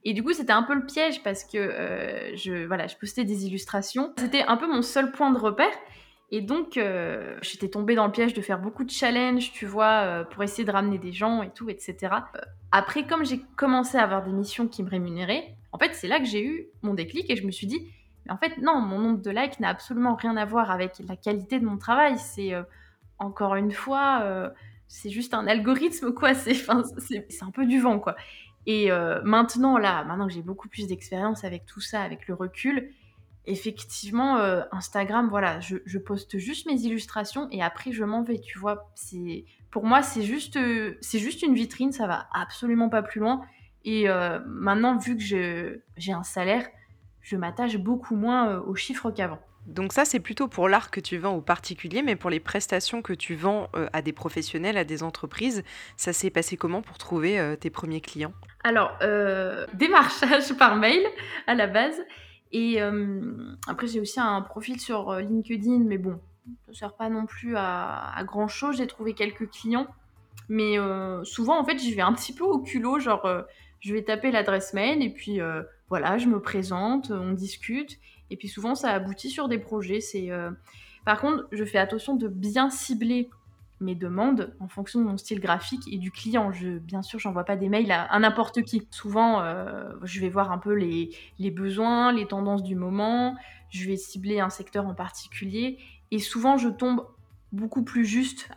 [0.05, 3.25] Et du coup, c'était un peu le piège parce que euh, je, voilà, je postais
[3.25, 4.15] des illustrations.
[4.19, 5.73] C'était un peu mon seul point de repère.
[6.31, 10.25] Et donc, euh, j'étais tombée dans le piège de faire beaucoup de challenges, tu vois,
[10.31, 12.15] pour essayer de ramener des gens et tout, etc.
[12.73, 16.19] après, comme j'ai commencé à avoir des missions qui me rémunéraient, en fait, c'est là
[16.19, 17.79] que j'ai eu mon déclic et je me suis dit,
[18.27, 21.17] mais en fait, non, mon nombre de likes n'a absolument rien à voir avec la
[21.17, 22.19] qualité de mon travail.
[22.19, 22.63] C'est euh,
[23.19, 24.51] encore une fois, euh,
[24.89, 26.35] c'est juste un algorithme, quoi.
[26.35, 28.17] C'est un peu du vent, quoi.
[28.67, 32.35] Et euh, maintenant, là, maintenant que j'ai beaucoup plus d'expérience avec tout ça, avec le
[32.35, 32.91] recul,
[33.45, 34.39] effectivement,
[34.73, 38.91] Instagram, voilà, je, je, poste juste mes illustrations et après je m'en vais, tu vois.
[38.97, 40.59] C'est pour moi, c'est juste,
[41.01, 43.43] c'est juste une vitrine, ça va absolument pas plus loin.
[43.85, 44.09] Et
[44.47, 45.23] maintenant, vu que
[45.97, 46.67] j'ai un salaire,
[47.27, 49.41] je m'attache beaucoup moins euh, aux chiffres qu'avant.
[49.67, 53.03] Donc ça, c'est plutôt pour l'art que tu vends aux particuliers, mais pour les prestations
[53.03, 55.65] que tu vends euh, à des professionnels, à des entreprises,
[55.97, 58.33] ça s'est passé comment pour trouver euh, tes premiers clients?
[58.63, 58.97] Alors,
[59.75, 61.05] démarchage par mail
[61.49, 62.01] à la base.
[62.53, 62.81] Et
[63.67, 66.21] après, j'ai aussi un profil sur LinkedIn, mais bon,
[66.65, 68.77] ça ne sert pas non plus à, à grand-chose.
[68.77, 69.89] J'ai trouvé quelques clients.
[70.49, 70.77] Mais
[71.25, 73.29] souvent, en fait, j'y vais un petit peu au culot, genre,
[73.81, 75.41] je vais taper l'adresse mail et puis
[75.89, 77.99] voilà, je me présente, on discute,
[78.31, 80.01] et puis souvent ça aboutit sur des projets.
[80.15, 80.51] Euh,
[81.05, 83.31] Par contre, je fais attention de bien cibler
[83.81, 86.51] mes demandes en fonction de mon style graphique et du client.
[86.51, 88.89] Je, bien sûr, j'envoie pas des mails à, n'importe qui.
[88.91, 91.11] Souvent, euh, je vais voir un peu les,
[91.51, 93.37] besoins, les tendances du moment,
[93.71, 95.79] je vais cibler un secteur en particulier,
[96.11, 97.07] et souvent je tombe
[97.53, 98.49] beaucoup plus juste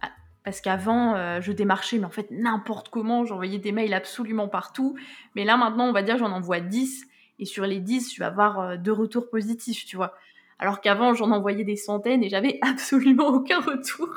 [0.44, 4.98] parce qu'avant, euh, je démarchais, mais en fait, n'importe comment, j'envoyais des mails absolument partout.
[5.36, 7.06] Mais là, maintenant, on va dire, j'en envoie 10
[7.40, 10.14] et sur les 10, je vais avoir euh, deux retours positifs, tu vois.
[10.60, 14.10] Alors qu'avant, j'en envoyais des centaines et j'avais absolument aucun retour.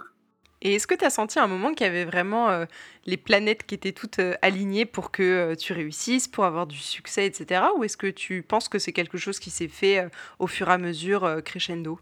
[0.64, 2.66] Et est-ce que tu as senti un moment qu'il y avait vraiment euh,
[3.04, 7.26] les planètes qui étaient toutes euh, alignées pour que tu réussisses, pour avoir du succès,
[7.26, 7.64] etc.
[7.76, 10.08] Ou est-ce que tu penses que c'est quelque chose qui s'est fait
[10.38, 11.98] au fur et à mesure crescendo?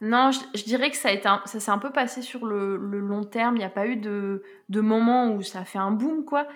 [0.00, 3.24] Non, je, dirais que ça, a été ça s'est un peu passé sur le, long
[3.24, 3.56] terme.
[3.56, 6.46] Il n'y a pas eu de, de moment où ça a fait un boom, quoi.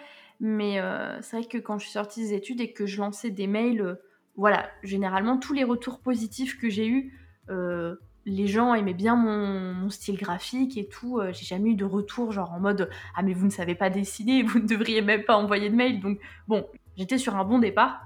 [0.40, 3.31] Mais euh, c'est vrai que quand je suis sortie des études et que je lançais
[3.31, 3.94] des mails, euh,
[4.37, 7.12] voilà, généralement tous les retours positifs que j'ai eus,
[7.50, 11.20] euh, les gens aimaient bien mon, style graphique et tout.
[11.33, 14.42] j'ai jamais eu de retour genre en mode ah mais vous ne savez pas dessiner,
[14.44, 16.00] vous ne devriez même pas envoyer de mail.
[16.00, 18.00] Donc bon, j'étais sur un bon départ.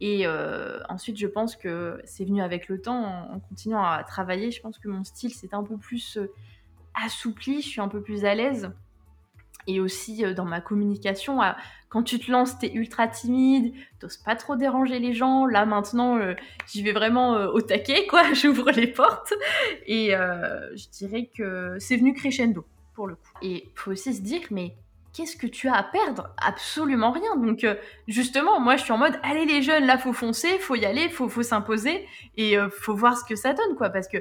[0.00, 0.26] Et
[0.88, 4.50] ensuite, je pense que c'est venu avec le temps, en, en, continuant à travailler.
[4.50, 6.18] Je pense que mon style s'est un peu plus
[6.94, 8.70] assoupli, je suis un peu plus à l'aise
[9.66, 11.40] et aussi euh, dans ma communication.
[11.88, 15.46] quand tu te lances, t'es ultra timide, t'oses pas trop déranger les gens.
[15.46, 16.34] Là maintenant, euh,
[16.66, 18.32] j'y vais vraiment euh, au taquet, quoi.
[18.34, 19.32] J'ouvre les portes
[19.86, 23.38] et je dirais que c'est venu crescendo pour le coup.
[23.42, 24.74] Et faut aussi se dire, mais
[25.12, 26.30] qu'est-ce que tu as à perdre?
[26.44, 27.36] Absolument rien.
[27.36, 27.66] Donc
[28.08, 31.08] justement, moi je suis en mode, allez les jeunes, là faut foncer, faut y aller,
[31.08, 33.90] faut, faut s'imposer et faut voir ce que ça donne, quoi.
[33.90, 34.18] Parce que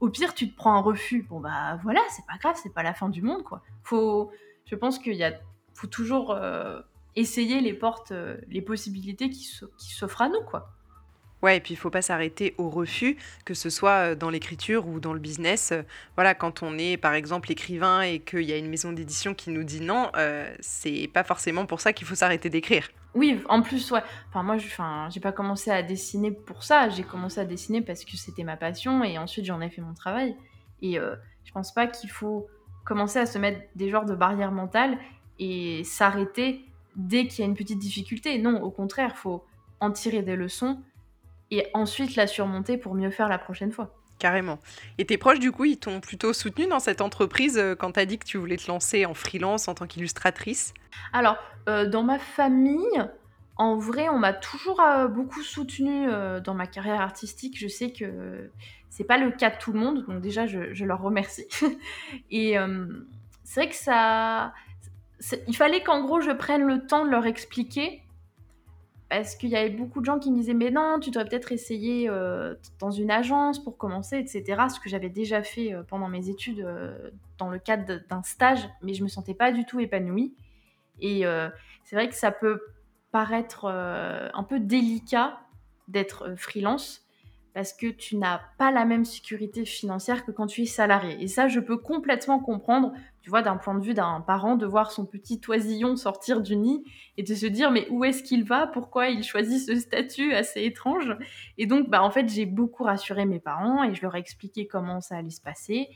[0.00, 1.26] au pire, tu te prends un refus.
[1.28, 3.62] Bon bah voilà, c'est pas grave, c'est pas la fin du monde, quoi.
[3.82, 4.30] Faut
[4.66, 5.38] je pense qu'il
[5.74, 6.80] faut toujours euh,
[7.14, 9.48] essayer les portes, euh, les possibilités qui,
[9.78, 10.70] s'offrent à nous, quoi.
[11.42, 14.88] Ouais, et puis il faut pas s'arrêter au refus, que ce soit euh, dans l'écriture
[14.88, 15.72] ou dans le business.
[16.16, 19.50] Voilà, quand on est par exemple écrivain et qu'il y a une maison d'édition qui
[19.50, 20.10] nous dit non,
[20.60, 22.88] c'est pas forcément pour ça qu'il faut s'arrêter d'écrire.
[23.14, 24.02] Oui, en plus, ouais.
[24.28, 26.88] Enfin, moi, je, enfin, j'ai pas commencé à dessiner pour ça.
[26.88, 29.94] J'ai commencé à dessiner parce que c'était ma passion et ensuite j'en ai fait mon
[29.94, 30.34] travail.
[30.82, 30.98] Et
[31.44, 32.48] je pense pas qu'il faut
[32.86, 34.96] commencer à se mettre des genres de barrières mentales
[35.38, 38.38] et s'arrêter dès qu'il y a une petite difficulté.
[38.38, 39.44] Non, au contraire, il faut
[39.80, 40.80] en tirer des leçons
[41.50, 43.94] et ensuite la surmonter pour mieux faire la prochaine fois.
[44.18, 44.58] Carrément.
[44.96, 48.00] Et tes proches, du coup, ils t'ont plutôt soutenu dans cette entreprise euh, quand tu
[48.00, 50.72] as dit que tu voulais te lancer en freelance en tant qu'illustratrice?
[51.12, 51.36] Alors,
[51.68, 53.04] euh, dans ma famille,
[53.56, 56.08] en vrai, on m'a toujours euh, beaucoup soutenue
[56.44, 57.58] dans ma carrière artistique.
[57.58, 58.50] Je sais que
[58.96, 61.46] c'est pas le cas de tout le monde, donc déjà je, leur remercie.
[62.30, 62.86] et euh,
[63.44, 64.54] c'est vrai que ça,
[65.46, 68.00] il fallait qu'en gros je prenne le temps de leur expliquer
[69.10, 71.52] parce qu'il y avait beaucoup de gens qui me disaient mais non, tu devrais peut-être
[71.52, 74.62] essayer euh, dans une agence pour commencer, etc.
[74.74, 76.66] Ce que j'avais déjà fait euh, pendant mes études
[77.36, 80.34] dans le cadre d'un stage, mais je me sentais pas du tout épanouie.
[81.00, 81.24] Et
[81.84, 82.62] c'est vrai que ça peut
[83.16, 85.40] paraître un peu délicat
[85.88, 87.00] d'être freelance
[87.54, 91.16] parce que tu n'as pas la même sécurité financière que quand tu es salarié.
[91.22, 94.66] Et ça, je peux complètement comprendre, tu vois, d'un point de vue d'un parent, de
[94.66, 96.84] voir son petit oisillon sortir du nid
[97.16, 98.66] et de se dire, mais où est-ce qu'il va?
[98.66, 101.16] Pourquoi il choisit ce statut assez étrange?
[101.56, 104.66] Et donc, bah, en fait, j'ai beaucoup rassuré mes parents et je leur ai expliqué
[104.66, 105.88] comment ça allait se passer.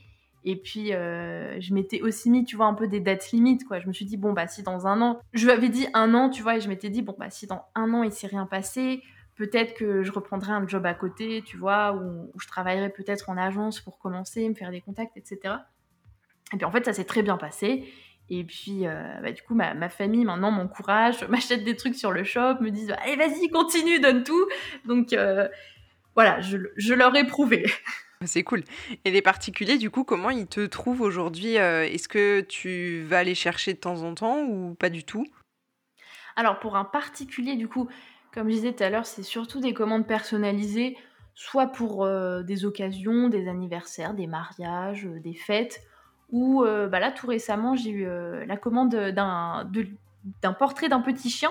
[0.44, 3.62] Et puis, euh, je m'étais aussi mis, tu vois, un peu des dates limites.
[3.70, 6.14] Je me suis dit, bon, bah, si dans un an, je lui avais dit un
[6.14, 8.26] an, tu vois, et je m'étais dit, bon, bah, si dans un an, il s'est
[8.26, 9.03] rien passé,
[9.37, 13.37] peut-être que je reprendrai un job à côté, tu vois, ou, je travaillerai peut-être en
[13.37, 15.55] agence pour commencer, me faire des contacts, etc.
[16.53, 17.85] Et puis en fait, ça s'est très bien passé.
[18.29, 22.22] Et puis, euh, bah, du coup, ma, famille maintenant m'encourage, m'achète des trucs sur le
[22.22, 24.46] shop, me disent Allez, vas-y, continue, donne tout.
[24.85, 25.48] Donc, euh,
[26.14, 27.66] voilà, je, leur ai prouvé.
[28.26, 28.64] C'est cool.
[29.06, 33.24] Et les particuliers, du coup, comment ils te trouvent aujourd'hui euh, Est-ce que tu vas
[33.24, 35.26] les chercher de temps en temps ou pas du tout?
[36.37, 37.88] Alors, pour un particulier, du coup,
[38.35, 40.98] comme je disais tout à l'heure, c'est surtout des commandes personnalisées,
[41.35, 45.80] soit pour euh, des occasions, des anniversaires, des mariages, euh, des fêtes,
[46.28, 48.06] ou bah là tout récemment j'ai eu
[48.46, 51.50] la commande d'un portrait d'un petit chien.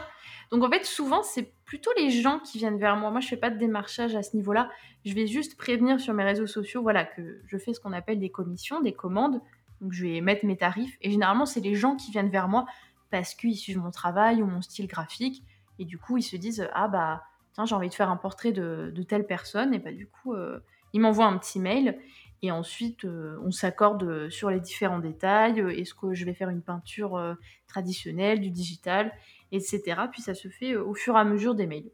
[0.51, 3.11] Donc en fait souvent c'est plutôt les gens qui viennent vers moi.
[3.11, 4.69] Moi je fais pas de démarchage à ce niveau-là.
[5.05, 8.19] Je vais juste prévenir sur mes réseaux sociaux, voilà que je fais ce qu'on appelle
[8.19, 9.41] des commissions, des commandes.
[9.81, 12.65] Donc je vais mettre mes tarifs et généralement c'est les gens qui viennent vers moi
[13.11, 15.43] parce qu'ils suivent mon travail ou mon style graphique
[15.79, 18.51] et du coup, ils se disent Ah bah, tiens, j'ai envie de faire un portrait
[18.51, 19.73] de, telle personne.
[19.73, 20.59] Et bah, du coup, euh,
[20.93, 21.97] ils m'envoient un petit mail.
[22.41, 25.59] Et ensuite, euh, on s'accorde sur les différents détails.
[25.77, 27.33] Est-ce que je vais faire une peinture euh,
[27.67, 29.11] traditionnelle, du digital,
[29.51, 30.01] etc.
[30.11, 31.91] Puis ça se fait au fur et à mesure des mails.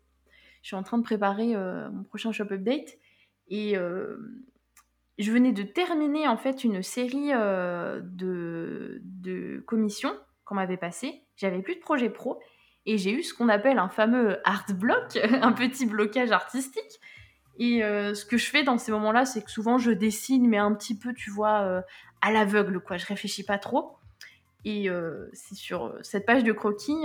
[0.61, 2.97] Je suis en train de préparer mon prochain shop update.
[3.49, 11.21] Et je venais de terminer en fait une série de, de commissions qu'on m'avait passées.
[11.37, 12.39] J'avais plus de projet pro
[12.85, 16.99] et j'ai eu ce qu'on appelle un fameux art block, un petit blocage artistique.
[17.57, 20.57] Et euh, ce que je fais dans ces moments-là, c'est que souvent je dessine, mais
[20.57, 21.81] un petit peu, tu vois, euh,
[22.21, 22.97] à l'aveugle, quoi.
[22.97, 23.97] Je réfléchis pas trop.
[24.65, 27.04] Et euh, c'est sur cette page de croquis,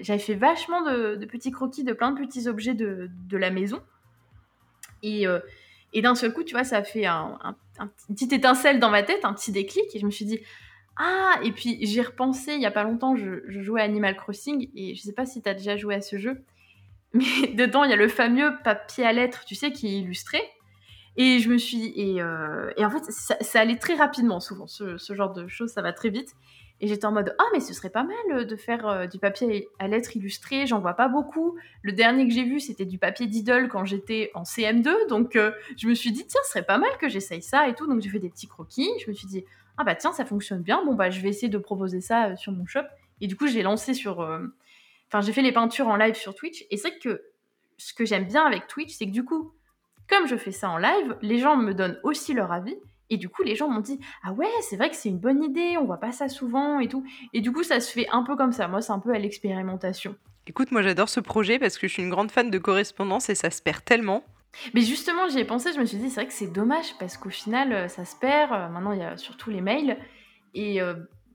[0.00, 3.82] j'avais fait vachement de, petits croquis de plein de petits objets de, de la maison.
[5.02, 5.26] Et,
[5.92, 8.90] et d'un seul coup, tu vois, ça a fait un, un, un, petit étincelle dans
[8.90, 9.84] ma tête, un petit déclic.
[9.94, 10.40] Et je me suis dit,
[10.96, 14.70] ah, et puis j'ai repensé il y a pas longtemps, je, jouais à Animal Crossing
[14.76, 16.44] et je sais pas si tu as déjà joué à ce jeu,
[17.12, 20.40] mais dedans il y a le fameux papier à lettres, tu sais, qui est illustré.
[21.16, 21.92] Et je me suis.
[21.94, 25.80] Et, euh, et en fait, ça, allait très rapidement, souvent, ce, genre de choses, ça
[25.80, 26.34] va très vite.
[26.84, 29.68] Et j'étais en mode Ah, mais ce serait pas mal de faire euh, du papier
[29.78, 31.56] à lettres illustré, j'en vois pas beaucoup.
[31.80, 35.08] Le dernier que j'ai vu, c'était du papier d'idole quand j'étais en CM2.
[35.08, 37.74] Donc euh, je me suis dit Tiens, ce serait pas mal que j'essaye ça et
[37.74, 37.86] tout.
[37.86, 38.90] Donc j'ai fait des petits croquis.
[39.02, 39.44] Je me suis dit
[39.76, 42.36] ah bah tiens, ça fonctionne bien, bon bah je vais essayer de proposer ça euh,
[42.36, 42.84] sur mon shop.
[43.20, 44.20] Et du coup, j'ai lancé sur.
[44.20, 44.46] Euh,
[45.08, 46.66] enfin, j'ai fait les peintures en live sur Twitch.
[46.70, 47.22] Et c'est que
[47.76, 49.52] ce que j'aime bien avec Twitch, c'est que du coup,
[50.08, 52.76] comme je fais ça en live, les gens me donnent aussi leur avis.
[53.10, 55.42] Et du coup, les gens m'ont dit Ah ouais, c'est vrai que c'est une bonne
[55.42, 57.04] idée, on voit pas ça souvent et tout.
[57.32, 58.68] Et du coup, ça se fait un peu comme ça.
[58.68, 60.16] Moi, c'est un peu à l'expérimentation.
[60.46, 63.34] Écoute, moi j'adore ce projet parce que je suis une grande fan de correspondance et
[63.34, 64.22] ça se perd tellement.
[64.74, 67.16] Mais justement, j'y ai pensé, je me suis dit, c'est vrai que c'est dommage parce
[67.16, 68.52] qu'au final, euh, ça se perd.
[68.52, 69.98] Euh, maintenant, il y a surtout les mails.
[70.54, 70.94] Et euh,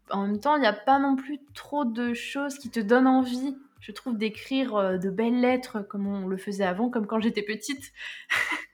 [0.10, 3.08] en même temps, il n'y a pas non plus trop de choses qui te donnent
[3.08, 7.44] envie, je trouve, d'écrire de belles lettres comme on le faisait avant, comme quand j'étais
[7.44, 7.92] petite.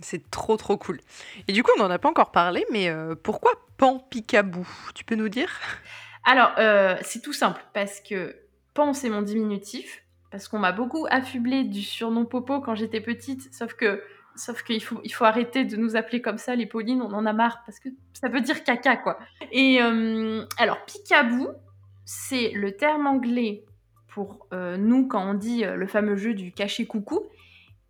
[0.00, 1.00] c'est trop trop cool.
[1.48, 2.90] Et du coup, on n'en a pas encore parlé, mais
[3.22, 5.50] pourquoi Pan Picabou Tu peux nous dire?
[6.24, 6.52] Alors,
[7.02, 8.36] c'est tout simple, parce que
[8.74, 13.54] Pan, c'est mon diminutif parce qu'on m'a beaucoup affublé du surnom Popo quand j'étais petite,
[13.54, 14.02] sauf que
[14.34, 17.24] sauf qu'il faut il faut arrêter de nous appeler comme ça les Paulines, on en
[17.24, 19.18] a marre parce que ça veut dire caca quoi.
[19.50, 21.48] Et euh, alors picabou,
[22.04, 23.64] c'est le terme anglais
[24.08, 26.86] pour euh, nous quand on dit euh, le fameux jeu du cachet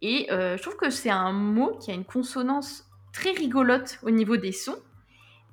[0.07, 4.37] et je trouve que c'est un mot qui a une consonance très rigolote au niveau
[4.37, 4.79] des sons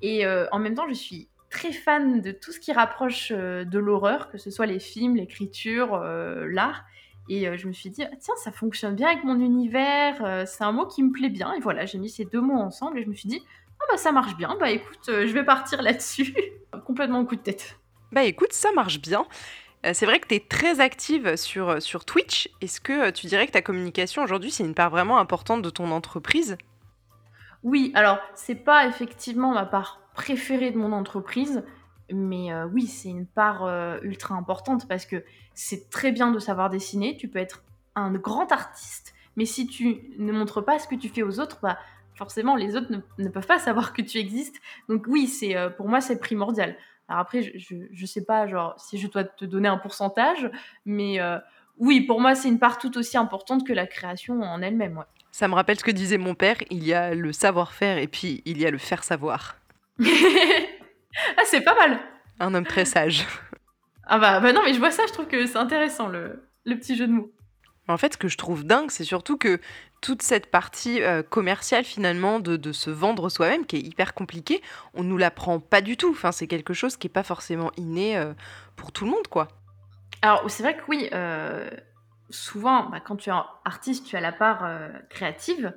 [0.02, 3.80] et en même temps je suis très fan de tout ce qui rapproche euh, de
[3.80, 6.84] l'horreur, que ce soit les films, l'écriture, euh, l'art.
[7.30, 10.74] Et euh, je me suis dit, tiens, ça fonctionne bien avec mon univers, c'est un
[10.74, 11.54] mot qui me plaît bien.
[11.54, 13.42] Et voilà, j'ai mis ces deux mots ensemble et je me suis dit,
[13.80, 16.36] ah bah ça marche bien, bah écoute, je vais partir là-dessus.
[16.86, 17.78] Complètement coup de tête.
[18.12, 19.26] Bah écoute, ça marche bien.
[19.92, 22.50] C'est vrai que tu es très active sur, sur Twitch.
[22.62, 25.92] Est-ce que tu dirais que ta communication aujourd'hui, c'est une part vraiment importante de ton
[25.92, 26.58] entreprise?
[27.64, 31.64] Oui, alors c'est pas effectivement ma part préféré de mon entreprise.
[32.12, 36.40] Mais euh, oui, c'est une part euh, ultra importante parce que c'est très bien de
[36.40, 37.18] savoir dessiner.
[37.18, 37.64] Tu peux être
[37.96, 41.60] un grand artiste, mais si tu ne montres pas ce que tu fais aux autres,
[41.62, 41.78] bah,
[42.16, 44.60] forcément, les autres ne, peuvent pas savoir que tu existes.
[44.90, 46.76] Donc oui, c'est euh, pour moi, c'est primordial.
[47.08, 50.50] Alors après, je, je, sais pas genre si je dois te donner un pourcentage,
[50.86, 51.20] mais
[51.78, 54.98] oui, pour moi, c'est une part tout aussi importante que la création en elle-même.
[54.98, 55.06] Ouais.
[55.32, 58.44] Ça me rappelle ce que disait mon père, il y a le savoir-faire et puis
[58.46, 59.58] il y a le faire savoir.
[60.00, 62.00] ah, c'est pas mal.
[62.40, 63.26] Un homme très sage.
[64.06, 66.76] Ah bah, bah non, mais je vois ça, je trouve que c'est intéressant le, le
[66.76, 67.32] petit jeu de mots.
[67.90, 69.60] En fait, ce que je trouve dingue, c'est surtout que
[70.00, 74.62] toute cette partie euh, commerciale finalement de, se vendre soi-même, qui est hyper compliquée,
[74.94, 76.12] on nous l'apprend pas du tout.
[76.12, 78.34] Enfin, c'est quelque chose qui est pas forcément inné euh,
[78.78, 79.50] pour tout le monde, quoi.
[80.22, 81.70] Alors, c'est vrai que oui, euh,
[82.30, 83.34] souvent, bah, quand tu es
[83.66, 84.66] artiste, tu as la part
[85.10, 85.74] créative,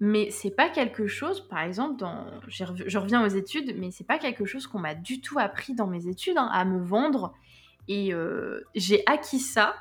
[0.00, 4.18] mais c'est pas quelque chose, par exemple, dans, je reviens aux études, mais c'est pas
[4.18, 7.32] quelque chose qu'on m'a du tout appris dans mes études, hein, à me vendre.
[7.86, 8.12] Et
[8.74, 9.76] j'ai acquis ça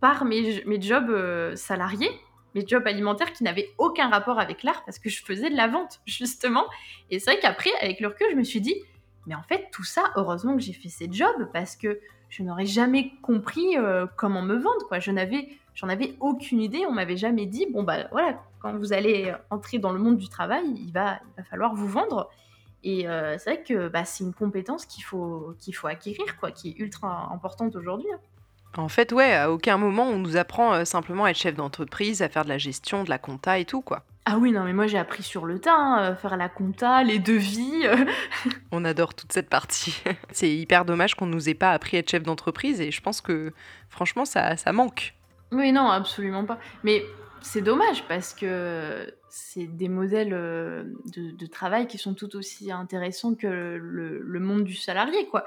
[0.00, 2.10] par mes, mes jobs salariés
[2.54, 5.68] mes jobs alimentaires qui n'avaient aucun rapport avec l'art parce que je faisais de la
[5.68, 6.64] vente, justement.
[7.10, 8.74] Et c'est vrai qu'après, avec le je me suis dit,
[9.26, 12.66] mais en fait, tout ça, heureusement que j'ai fait ces jobs parce que je n'aurais
[12.66, 15.00] jamais compris euh, comment me vendre, quoi.
[15.00, 16.86] Je n'avais, j'en avais aucune idée.
[16.86, 20.28] On m'avait jamais dit, bon, bah voilà, quand vous allez entrer dans le monde du
[20.28, 22.30] travail, il va, il va falloir vous vendre.
[22.82, 26.50] Et euh, c'est vrai que bah, c'est une compétence qu'il faut, qu'il faut acquérir, quoi,
[26.50, 28.08] qui est ultra importante aujourd'hui.
[28.12, 28.20] Hein.
[28.76, 32.22] En fait, ouais, à aucun moment on nous apprend euh, simplement à être chef d'entreprise,
[32.22, 34.04] à faire de la gestion, de la compta et tout, quoi.
[34.26, 37.02] Ah oui, non, mais moi j'ai appris sur le tas, hein, euh, faire la compta,
[37.02, 37.84] les devis.
[37.84, 38.04] Euh.
[38.70, 40.02] on adore toute cette partie.
[40.30, 43.20] c'est hyper dommage qu'on nous ait pas appris à être chef d'entreprise et je pense
[43.20, 43.52] que
[43.88, 45.14] franchement ça, ça manque.
[45.50, 46.60] Oui, non, absolument pas.
[46.84, 47.02] Mais
[47.40, 53.48] c'est dommage parce que c'est des modèles de, travail qui sont tout aussi intéressants que
[53.48, 55.44] le, le monde du salarié, quoi.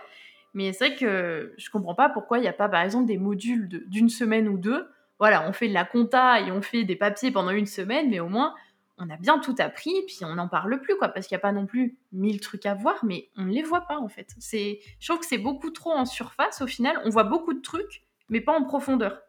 [0.53, 3.17] Mais c'est vrai que je comprends pas pourquoi il n'y a pas, par exemple, des
[3.17, 4.87] modules d'une semaine ou deux.
[5.19, 8.19] Voilà, on fait de la compta et on fait des papiers pendant une semaine, mais
[8.19, 8.53] au moins,
[8.97, 11.41] on a bien tout appris, puis on n'en parle plus, quoi, parce qu'il n'y a
[11.41, 14.35] pas non plus mille trucs à voir, mais on ne les voit pas, en fait.
[14.39, 16.99] Je trouve que c'est beaucoup trop en surface, au final.
[17.03, 19.19] On voit beaucoup de trucs, mais pas en profondeur.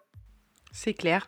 [0.73, 1.27] C'est clair.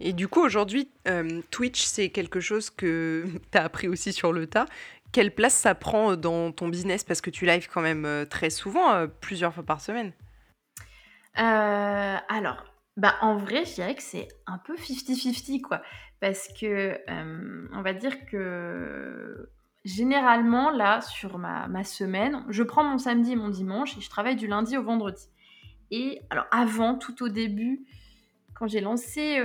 [0.00, 4.32] Et du coup, aujourd'hui, euh, Twitch, c'est quelque chose que tu as appris aussi sur
[4.32, 4.66] le tas
[5.12, 7.04] quelle place ça prend euh, dans ton business?
[7.04, 10.12] Parce que tu lives quand même euh, très souvent, euh, plusieurs fois par semaine.
[11.34, 12.64] alors,
[12.96, 15.82] bah, en vrai, je dirais que c'est un peu 50-50, quoi.
[16.20, 16.98] Parce que,
[17.72, 19.50] on va dire que
[19.86, 24.10] généralement, là, sur ma, ma, semaine, je prends mon samedi et mon dimanche et je
[24.10, 25.28] travaille du lundi au vendredi.
[25.90, 27.86] Et alors, avant, tout au début,
[28.54, 29.40] quand j'ai lancé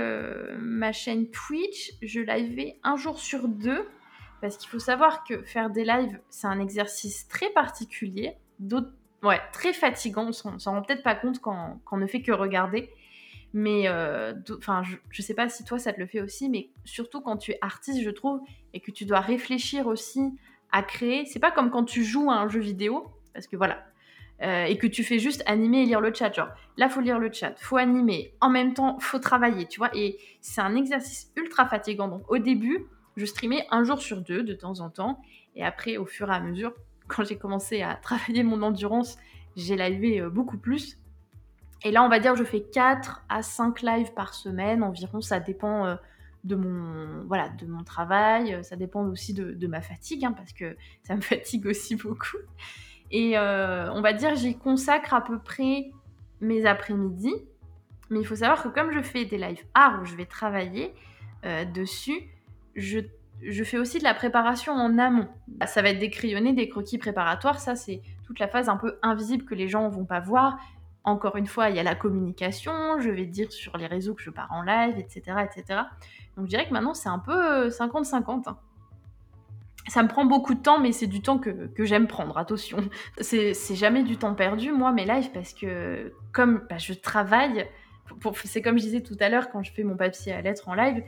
[0.58, 3.88] ma chaîne Twitch, je livais un jour sur deux
[4.46, 8.36] parce qu'il faut savoir que faire des lives, c'est un exercice très particulier,
[9.24, 10.28] ouais, très fatigant.
[10.28, 12.88] On s'en rend peut-être pas compte quand, on ne fait que regarder.
[13.52, 16.70] Mais euh, enfin, je, ne sais pas si toi ça te le fait aussi, mais
[16.84, 18.40] surtout quand tu es artiste, je trouve,
[18.72, 20.20] et que tu dois réfléchir aussi
[20.70, 21.26] à créer.
[21.26, 23.04] C'est pas comme quand tu joues à un jeu vidéo,
[23.34, 23.84] parce que voilà,
[24.42, 26.32] euh, et que tu fais juste animer et lire le chat.
[26.32, 29.90] Genre, là, faut lire le chat, faut animer, en même temps, faut travailler, tu vois.
[29.92, 32.06] Et c'est un exercice ultra fatigant.
[32.06, 35.20] Donc, au début, je streamais un jour sur deux de temps en temps.
[35.54, 36.72] Et après, au fur et à mesure,
[37.08, 39.18] quand j'ai commencé à travailler mon endurance,
[39.56, 40.98] j'ai livé euh, beaucoup plus.
[41.82, 45.20] Et là, on va dire que je fais 4 à 5 lives par semaine environ.
[45.20, 45.96] Ça dépend euh,
[46.44, 48.62] de, mon, voilà, de mon travail.
[48.64, 52.38] Ça dépend aussi de, ma fatigue, hein, parce que ça me fatigue aussi beaucoup.
[53.10, 55.90] Et euh, on va dire j'y consacre à peu près
[56.40, 57.32] mes après-midi.
[58.10, 60.94] Mais il faut savoir que comme je fais des lives art où je vais travailler
[61.74, 62.20] dessus,
[62.76, 65.28] je, fais aussi de la préparation en amont.
[65.66, 67.58] Ça va être des crayonnés, des croquis préparatoires.
[67.58, 70.58] Ça, c'est toute la phase un peu invisible que les gens vont pas voir.
[71.04, 73.00] Encore une fois, il y a la communication.
[73.00, 75.38] Je vais dire sur les réseaux que je pars en live, etc.
[75.44, 75.80] etc.
[76.36, 78.48] Donc je dirais que maintenant, c'est un peu 50-50.
[78.48, 78.58] Hein.
[79.88, 82.78] Ça me prend beaucoup de temps, mais c'est du temps que, j'aime prendre, attention.
[83.20, 87.66] C'est jamais du temps perdu, moi, mes lives, parce que comme bah, je travaille,
[88.44, 90.74] c'est comme je disais tout à l'heure, quand je fais mon papier à lettres en
[90.74, 91.02] live,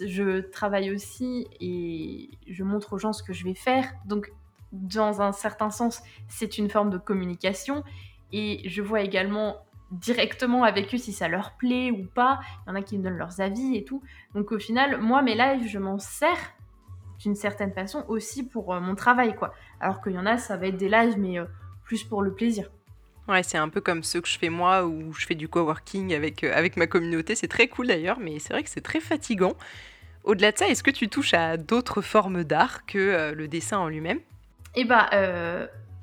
[0.00, 3.92] je travaille aussi et je montre aux gens ce que je vais faire.
[4.06, 4.32] Donc,
[4.72, 7.84] dans un certain sens, c'est une forme de communication.
[8.32, 9.56] Et je vois également
[9.92, 12.40] directement avec eux si ça leur plaît ou pas.
[12.66, 14.02] Il y en a qui me donnent leurs avis et tout.
[14.34, 16.54] Donc, au final, moi, mes lives, je m'en sers
[17.18, 19.54] d'une certaine façon aussi pour euh, mon travail, quoi.
[19.80, 21.46] Alors qu'il y en a, ça va être des lives, mais euh,
[21.84, 22.70] plus pour le plaisir.
[23.28, 26.14] Ouais, c'est un peu comme ceux que je fais moi, où je fais du coworking
[26.14, 27.34] avec, euh, avec ma communauté.
[27.34, 29.54] C'est très cool d'ailleurs, mais c'est vrai que c'est très fatigant.
[30.22, 33.78] Au-delà de ça, est-ce que tu touches à d'autres formes d'art que euh, le dessin
[33.78, 34.20] en lui-même?
[34.76, 35.08] Eh bah,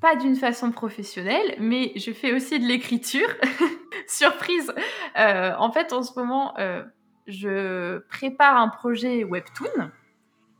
[0.01, 3.28] pas d'une façon professionnelle, mais je fais aussi de l'écriture.
[4.07, 4.74] Surprise
[5.15, 6.55] En fait, en ce moment,
[7.28, 9.91] je prépare un projet webtoon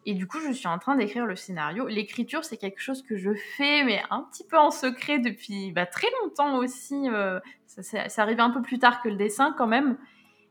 [0.06, 1.88] et du coup, je suis en train d'écrire le scénario.
[1.88, 5.86] L'écriture, c'est quelque chose que je fais, mais un petit peu en secret depuis bah,
[5.86, 7.10] très longtemps aussi.
[7.10, 9.97] Euh, ça, ça, un peu plus tard que le dessin quand même.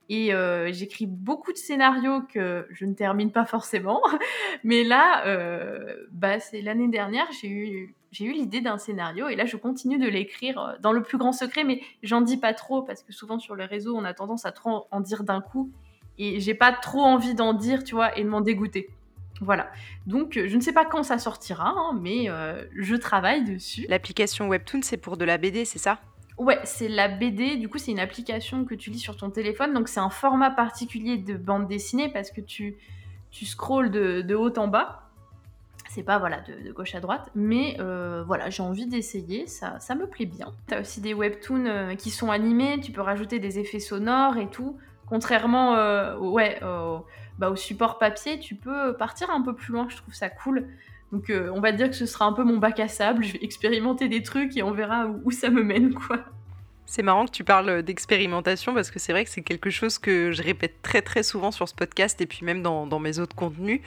[0.09, 4.03] Et euh, j'écris beaucoup de scénarios que je ne termine pas forcément.
[4.65, 9.57] Mais là, euh, bah, c'est l'année dernière, j'ai eu, l'idée d'un scénario et là, je
[9.57, 13.11] continue de l'écrire dans le plus grand secret, mais j'en dis pas trop parce que
[13.11, 15.71] souvent sur les réseaux, on a tendance à trop en dire d'un coup
[16.19, 18.91] et j'ai pas trop envie d'en dire, tu vois, et de m'en dégoûter.
[19.43, 19.71] Voilà.
[20.07, 22.29] Donc, je ne sais pas quand ça sortira, hein, mais
[22.77, 23.87] je travaille dessus.
[23.89, 25.99] L'application Webtoon, c'est pour de la BD, c'est ça?
[26.39, 27.57] Ouais, c'est la BD.
[27.57, 29.75] Du coup, c'est une application que tu lis sur ton téléphone.
[29.75, 32.77] Donc, c'est un format particulier de bande dessinée parce que tu,
[33.31, 35.09] tu scrolles de, haut en bas.
[35.89, 39.95] C'est pas voilà de, gauche à droite, mais euh, voilà, j'ai envie d'essayer, ça, ça
[39.95, 40.53] me plaît bien.
[40.67, 44.49] T'as aussi des webtoons euh, qui sont animés, tu peux rajouter des effets sonores et
[44.49, 44.79] tout.
[45.07, 46.59] Contrairement euh, ouais,
[47.39, 50.69] bah, au support papier, tu peux partir un peu plus loin, je trouve ça cool.
[51.13, 53.35] Donc euh, on va dire que ce sera un peu mon bac à sable, je
[53.35, 56.19] vais expérimenter des trucs et on verra où, ça me mène quoi.
[56.87, 60.33] C'est marrant que tu parles d'expérimentation parce que c'est vrai que c'est quelque chose que
[60.33, 63.81] je répète très très souvent sur ce podcast et puis même dans, mes autres contenus.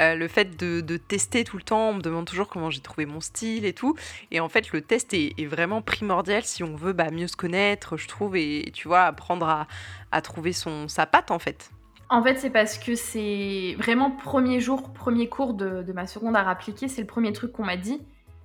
[0.00, 3.06] Euh, le fait de, tester tout le temps, on me demande toujours comment j'ai trouvé
[3.06, 3.96] mon style et tout.
[4.30, 7.96] Et en fait, le test est, vraiment primordial si on veut bah, mieux se connaître,
[7.96, 9.66] je trouve, et, tu vois, apprendre à,
[10.10, 11.70] à trouver son, sa patte en fait.
[12.12, 16.48] En fait, c'est parce que c'est vraiment premier jour, premier cours de, ma seconde à
[16.48, 18.02] appliquer, c'est le premier truc qu'on m'a dit.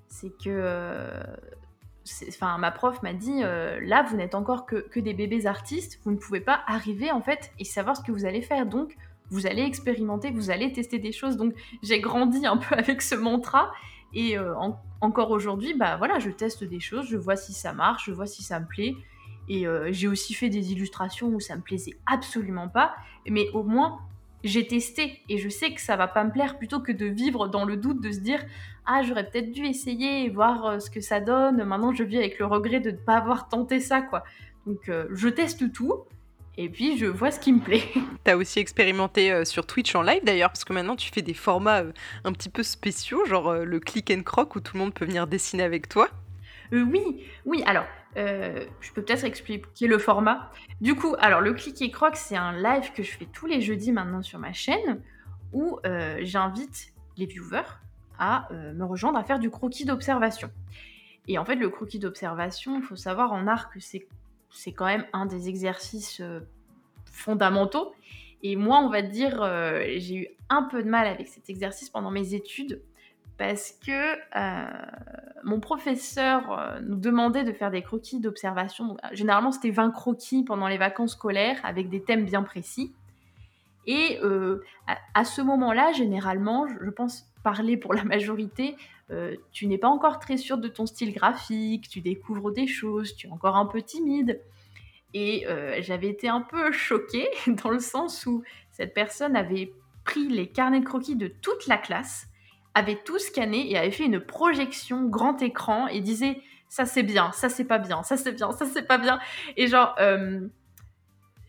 [0.08, 0.50] C'est que.
[0.50, 1.24] Euh,
[2.30, 6.12] enfin, ma prof m'a dit euh, là, vous n'êtes encore que, des bébés artistes, vous
[6.12, 8.68] ne pouvez pas arriver en fait et savoir ce que vous allez faire.
[8.68, 8.96] Donc,
[9.32, 11.36] vous allez expérimenter, vous allez tester des choses.
[11.36, 13.72] Donc, j'ai grandi un peu avec ce mantra.
[14.14, 14.54] Et euh,
[15.02, 18.28] encore aujourd'hui, bah voilà, je teste des choses, je vois si ça marche, je vois
[18.28, 18.96] si ça me plaît.
[19.48, 22.96] Et euh, j'ai aussi fait des illustrations où ça me plaisait absolument pas,
[23.28, 24.00] mais au moins
[24.44, 27.48] j'ai testé et je sais que ça va pas me plaire plutôt que de vivre
[27.48, 28.44] dans le doute de se dire
[28.86, 31.64] ah j'aurais peut-être dû essayer et voir euh, ce que ça donne.
[31.64, 34.24] Maintenant je vis avec le regret de ne pas avoir tenté ça quoi.
[34.68, 35.94] Donc euh, je teste tout
[36.58, 37.84] et puis je vois ce qui me plaît.
[38.24, 41.84] T'as aussi expérimenté sur Twitch en live d'ailleurs, parce que maintenant tu fais des formats
[42.24, 45.28] un petit peu spéciaux, genre le click and croc où tout le monde peut venir
[45.28, 46.08] dessiner avec toi.
[46.72, 47.86] oui, oui, alors
[48.18, 50.52] euh, je peux peut-être expliquer le format.
[50.82, 53.62] Du coup, alors le click et croc, c'est un live que je fais tous les
[53.62, 55.02] jeudis maintenant sur ma chaîne
[55.54, 57.64] où euh, j'invite les viewers
[58.18, 60.50] à euh, me rejoindre à faire du croquis d'observation.
[61.28, 64.08] Et en fait, le croquis d'observation, il faut savoir en art que c'est,
[64.50, 66.22] c'est quand même un des exercices
[67.12, 67.94] fondamentaux.
[68.44, 69.44] Et moi, on va dire,
[69.98, 72.82] j'ai eu un peu de mal avec cet exercice pendant mes études
[73.38, 74.66] parce que euh,
[75.44, 78.96] mon professeur euh, nous demandait de faire des croquis d'observation.
[79.04, 82.94] Euh, généralement, c'était 20 croquis pendant les vacances scolaires avec des thèmes bien précis.
[83.88, 84.20] Et
[85.14, 88.76] à, ce moment-là, généralement, je pense parler pour la majorité,
[89.52, 93.28] tu n'es pas encore très sûr de ton style graphique, tu découvres des choses, tu
[93.28, 94.42] es encore un peu timide.
[95.14, 95.46] Et
[95.82, 97.28] j'avais été un peu choquée
[97.64, 99.72] dans le sens où cette personne avait
[100.04, 102.28] pris les carnets de croquis de toute la classe
[102.76, 107.32] avait tout scanné et avait fait une projection grand écran et disait ça c'est bien,
[107.32, 109.20] ça c'est pas bien, ça c'est bien, ça c'est pas bien.
[109.56, 110.42] Et genre, euh,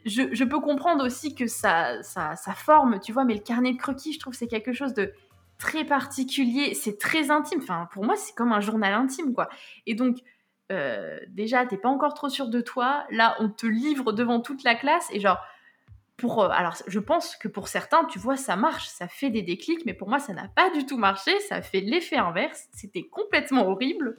[0.05, 4.13] je, peux comprendre aussi que ça, ça, forme, tu vois, mais le carnet de croquis,
[4.13, 5.13] je trouve c'est quelque chose de
[5.59, 7.59] très particulier, c'est très intime.
[7.61, 9.49] Enfin, pour moi, c'est comme un journal intime, quoi.
[9.87, 10.19] Et donc,
[10.71, 13.05] euh, déjà, t'es pas encore trop sûr de toi.
[13.11, 15.39] Là, on te livre devant toute la classe et genre,
[16.17, 19.43] pour, euh, alors, je pense que pour certains, tu vois, ça marche, ça fait des
[19.43, 23.03] déclics, mais pour moi, ça n'a pas du tout marché, ça fait l'effet inverse, c'était
[23.03, 24.17] complètement horrible.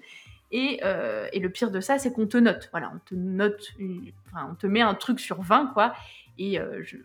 [0.51, 2.69] Et, euh, et, le pire de ça, c'est qu'on te note.
[2.71, 3.73] Voilà, on te note,
[4.27, 5.93] enfin, on te met un truc sur 20, quoi,
[6.37, 6.97] et euh, je,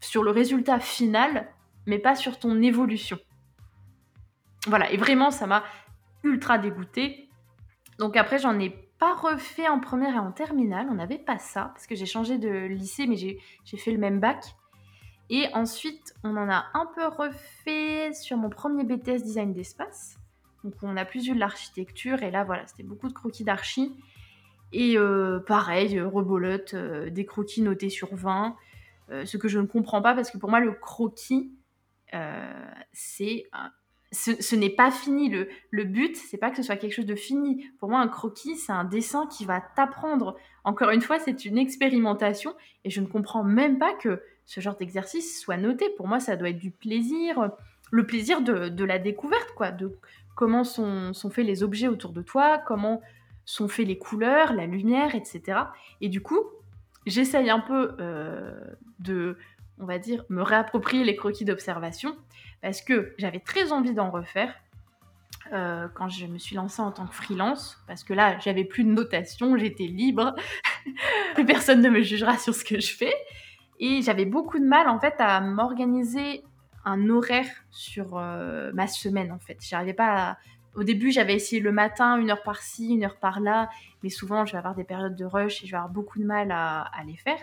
[0.00, 1.48] sur le résultat final,
[1.86, 3.18] mais pas sur ton évolution.
[4.66, 5.64] Voilà, et vraiment, ça m'a
[6.22, 7.28] ultra dégoûté.
[7.98, 11.86] Donc après, j'en ai refait en première et en terminale, on n'avait pas ça, parce
[11.86, 14.56] que j'ai changé de lycée, mais j'ai fait le même bac.
[15.30, 20.16] Et ensuite, on en a un peu refait sur mon premier BTS design d'espace.
[20.62, 23.94] Donc on a plus eu de l'architecture, et là voilà, c'était beaucoup de croquis d'archi.
[24.72, 28.56] Et euh, pareil, rebolote, euh, des croquis notés sur 20.
[29.10, 31.52] Euh, ce que je ne comprends pas, parce que pour moi, le croquis,
[32.92, 33.44] c'est
[34.14, 35.28] ce, n'est pas fini.
[35.28, 37.66] Le, le but, c'est pas que ce soit quelque chose de fini.
[37.78, 40.36] Pour moi, un croquis, c'est un dessin qui va t'apprendre.
[40.64, 42.54] Encore une fois, c'est une expérimentation
[42.84, 45.90] et je ne comprends même pas que ce genre d'exercice soit noté.
[45.96, 47.50] Pour moi, ça doit être du plaisir,
[47.90, 49.96] le plaisir de, la découverte, quoi, de
[50.34, 53.00] comment sont, sont faits les objets autour de toi, comment
[53.44, 55.58] sont faits les couleurs, la lumière, etc.
[56.00, 56.40] Et du coup,
[57.06, 58.52] j'essaye un peu euh,
[59.00, 59.36] de,
[59.78, 62.16] on va dire, me réapproprier les croquis d'observation
[62.62, 64.54] parce que j'avais très envie d'en refaire
[65.52, 68.84] euh, quand je me suis lancée en tant que freelance, parce que là, j'avais plus
[68.84, 70.34] de notation, j'étais libre,
[71.34, 73.12] plus personne ne me jugera sur ce que je fais.
[73.78, 76.42] Et j'avais beaucoup de mal en fait à m'organiser
[76.84, 79.58] un horaire sur euh, ma semaine en fait.
[79.60, 80.38] J'arrivais pas.
[80.74, 83.68] Au début, j'avais essayé le matin, une heure par-ci, une heure par-là,
[84.02, 86.24] mais souvent je vais avoir des périodes de rush et je vais avoir beaucoup de
[86.24, 87.38] mal à, les faire.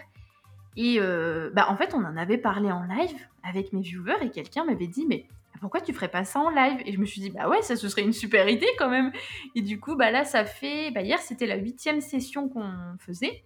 [0.78, 4.30] Et euh, bah, en fait, on en avait parlé en live avec mes viewers et
[4.30, 5.28] quelqu'un m'avait dit mais
[5.60, 6.82] pourquoi tu ferais pas ça en live?
[6.86, 9.12] Et je me suis dit bah ouais, ça ce serait une super idée quand même.
[9.56, 13.44] Et du coup, bah là, ça fait bah, hier c'était la huitième session qu'on faisait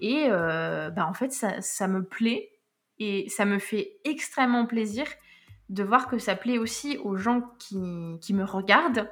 [0.00, 2.50] et euh, bah en fait ça, ça me plaît
[2.98, 5.06] et ça me fait extrêmement plaisir
[5.70, 9.08] de voir que ça plaît aussi aux gens qui, qui me regardent.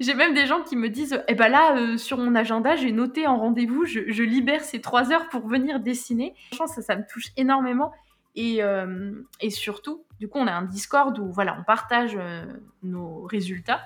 [0.00, 2.92] J'ai même des gens qui me disent Eh ben là, euh, sur mon agenda, j'ai
[2.92, 6.34] noté en rendez-vous, je, libère ces trois heures pour venir dessiner.
[6.52, 7.92] Franchement, ça, ça me touche énormément.
[8.36, 12.44] Et, euh, et, surtout, du coup, on a un Discord où voilà, on partage euh,
[12.82, 13.80] nos résultats.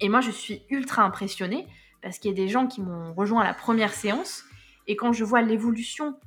[0.00, 1.66] Et moi, je suis ultra impressionnée
[2.02, 4.44] parce qu'il y a des gens qui m'ont rejoint à la première séance.
[4.86, 6.18] Et quand je vois l'évolution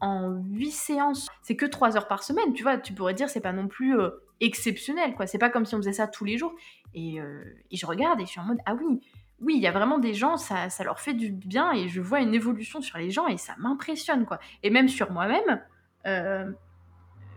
[0.00, 3.40] en huit séances, c'est que trois heures par semaine, tu vois, tu pourrais dire c'est
[3.40, 3.96] pas non plus
[4.40, 5.26] exceptionnel, quoi.
[5.26, 6.54] C'est pas comme si on faisait ça tous les jours.
[6.94, 9.00] Et, euh, et, je regarde et je suis en mode, ah oui,
[9.40, 12.00] oui, il y a vraiment des gens, ça, ça, leur fait du bien et je
[12.00, 14.38] vois une évolution sur les gens et ça m'impressionne, quoi.
[14.62, 15.62] Et même sur moi-même,
[16.06, 16.50] euh,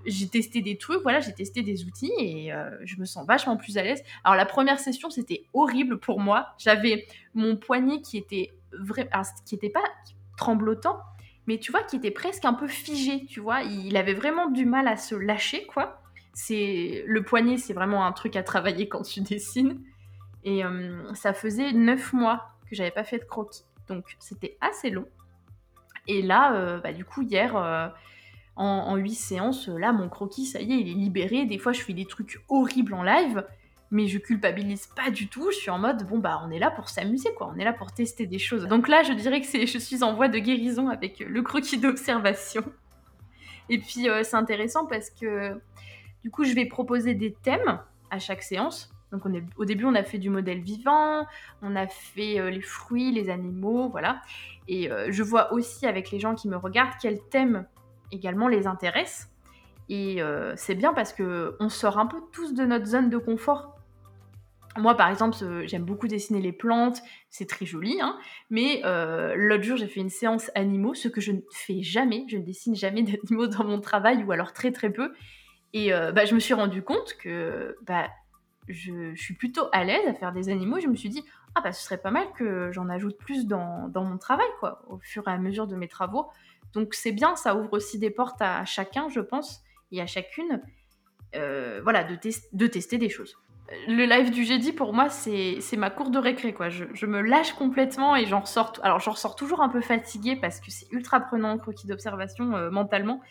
[0.05, 3.57] j'ai testé des trucs, voilà, j'ai testé des outils et euh, je me sens vachement
[3.57, 4.01] plus à l'aise.
[4.23, 6.53] Alors la première session, c'était horrible pour moi.
[6.57, 8.53] J'avais mon poignet qui était
[9.45, 9.83] qui était pas
[10.37, 10.99] tremblotant,
[11.47, 13.63] mais tu vois, qui était presque un peu figé, tu vois.
[13.63, 15.98] Il avait vraiment du mal à se lâcher, quoi
[16.41, 19.81] c'est le poignet, c'est vraiment un truc à travailler quand tu dessines.
[20.45, 24.89] Et euh, ça faisait neuf mois que j'avais pas fait de croquis, donc c'était assez
[24.89, 25.05] long.
[26.07, 27.89] Et là, euh, bah, du coup, hier, euh,
[28.55, 31.45] en, huit séances, là, mon croquis, ça y est, il est libéré.
[31.45, 33.45] Des fois, je fais des trucs horribles en live,
[33.91, 35.51] mais je culpabilise pas du tout.
[35.51, 37.51] Je suis en mode, bon, bah, on est là pour s'amuser, quoi.
[37.53, 38.65] On est là pour tester des choses.
[38.65, 42.63] Donc là, je dirais que je suis en voie de guérison avec le croquis d'observation.
[43.67, 45.59] Et puis, c'est intéressant parce que
[46.23, 48.91] du coup, je vais proposer des thèmes à chaque séance.
[49.11, 49.23] Donc
[49.57, 51.25] au début, on a fait du modèle vivant,
[51.61, 54.21] on a fait euh, les fruits, les animaux, voilà.
[54.67, 57.65] Et euh, je vois aussi avec les gens qui me regardent quels thèmes
[58.11, 59.31] également les intéressent.
[59.89, 63.17] Et euh, c'est bien parce que on sort un peu tous de notre zone de
[63.17, 63.75] confort.
[64.77, 67.01] Moi, par exemple, j'aime beaucoup dessiner les plantes,
[67.31, 68.17] c'est très joli, hein
[68.51, 68.81] mais
[69.35, 72.25] l'autre jour, j'ai fait une séance animaux, ce que je ne fais jamais.
[72.29, 75.11] Je ne dessine jamais d'animaux dans mon travail, ou alors très très peu.
[75.73, 78.07] Et euh, bah, je me suis rendu compte que bah,
[78.67, 80.79] je, suis plutôt à l'aise à faire des animaux.
[80.79, 81.23] Je me suis dit,
[81.55, 84.83] ah bah ce serait pas mal que j'en ajoute plus dans, dans, mon travail, quoi,
[84.87, 86.27] au fur et à mesure de mes travaux.
[86.73, 90.61] Donc c'est bien, ça ouvre aussi des portes à chacun, je pense, et à chacune,
[91.35, 92.17] euh, voilà, de,
[92.53, 93.37] de, tester des choses.
[93.87, 96.69] Le live du jeudi, pour moi, c'est ma cour de récré, quoi.
[96.69, 100.87] Je, me lâche complètement et j'en ressors, ressors toujours un peu fatiguée parce que c'est
[100.91, 103.21] ultra prenant, croquis d'observation, euh, mentalement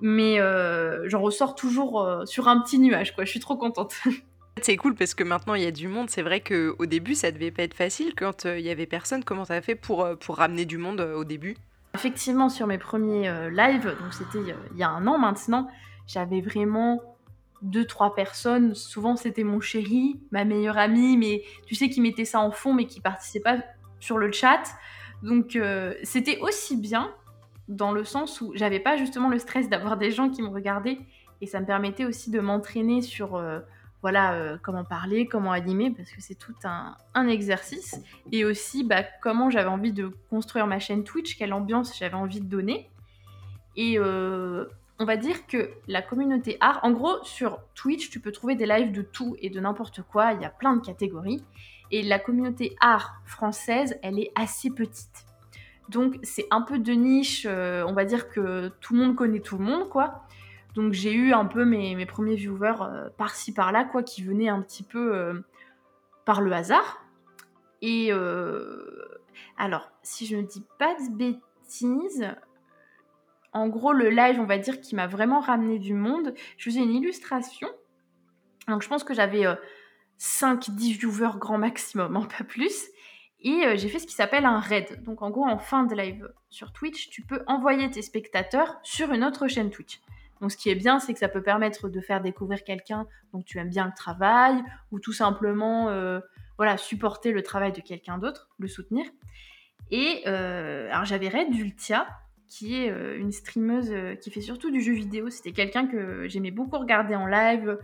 [0.00, 3.24] mais euh, j'en ressors toujours euh, sur un petit nuage, quoi.
[3.24, 3.94] Je suis trop contente.
[4.62, 6.10] C'est cool parce que maintenant il y a du monde.
[6.10, 9.22] C'est vrai qu'au début ça devait pas être facile quand euh, il y avait personne.
[9.22, 11.56] Comment tu as fait pour, pour ramener du monde au début?
[11.94, 14.38] Effectivement, sur mes premiers lives, donc c'était
[14.72, 15.68] il y a un an maintenant,
[16.06, 17.00] j'avais vraiment
[17.62, 18.74] deux trois personnes.
[18.74, 22.74] Souvent c'était mon chéri, ma meilleure amie, mais tu sais qui mettait ça en fond
[22.74, 23.64] mais qui participait pas
[24.00, 24.62] sur le chat.
[25.22, 25.56] Donc
[26.02, 27.12] c'était aussi bien
[27.68, 30.98] dans le sens où j'avais pas justement le stress d'avoir des gens qui me regardaient.
[31.40, 33.60] Et ça me permettait aussi de m'entraîner sur euh,
[34.02, 38.00] voilà euh, comment parler, comment animer parce que c'est tout un, exercice.
[38.32, 42.40] Et aussi bah, comment j'avais envie de construire ma chaîne Twitch, quelle ambiance j'avais envie
[42.40, 42.90] de donner.
[43.76, 44.64] Et euh,
[44.98, 48.66] on va dire que la communauté art, en gros sur Twitch tu peux trouver des
[48.66, 51.44] lives de tout et de n'importe quoi, il y a plein de catégories.
[51.90, 55.27] Et la communauté art française elle est assez petite
[55.88, 59.40] donc c'est un peu de niche, euh, on va dire que tout le monde connaît
[59.40, 60.22] tout le monde, quoi.
[60.74, 64.60] Donc j'ai eu un peu mes, premiers viewers euh, par-ci par-là, quoi, qui venaient un
[64.60, 65.40] petit peu euh,
[66.24, 67.04] par le hasard.
[67.80, 68.10] Et
[69.56, 72.28] alors, si je ne dis pas de bêtises,
[73.52, 76.80] en gros le live, on va dire, qui m'a vraiment ramené du monde, je faisais
[76.80, 77.68] une illustration.
[78.66, 79.44] Donc je pense que j'avais
[80.18, 82.88] 5-10 viewers grand maximum, hein, pas plus.
[83.40, 85.02] Et euh, j'ai fait ce qui s'appelle un raid.
[85.04, 89.12] Donc en gros, en fin de live sur Twitch, tu peux envoyer tes spectateurs sur
[89.12, 90.00] une autre chaîne Twitch.
[90.40, 93.42] Donc ce qui est bien, c'est que ça peut permettre de faire découvrir quelqu'un dont
[93.42, 94.62] tu aimes bien le travail,
[94.92, 96.20] ou tout simplement euh,
[96.56, 99.06] voilà, supporter le travail de quelqu'un d'autre, le soutenir.
[99.90, 102.06] Et euh, alors j'avais Red Dultia,
[102.48, 105.28] qui est une streameuse qui fait surtout du jeu vidéo.
[105.28, 107.78] C'était quelqu'un que j'aimais beaucoup regarder en live,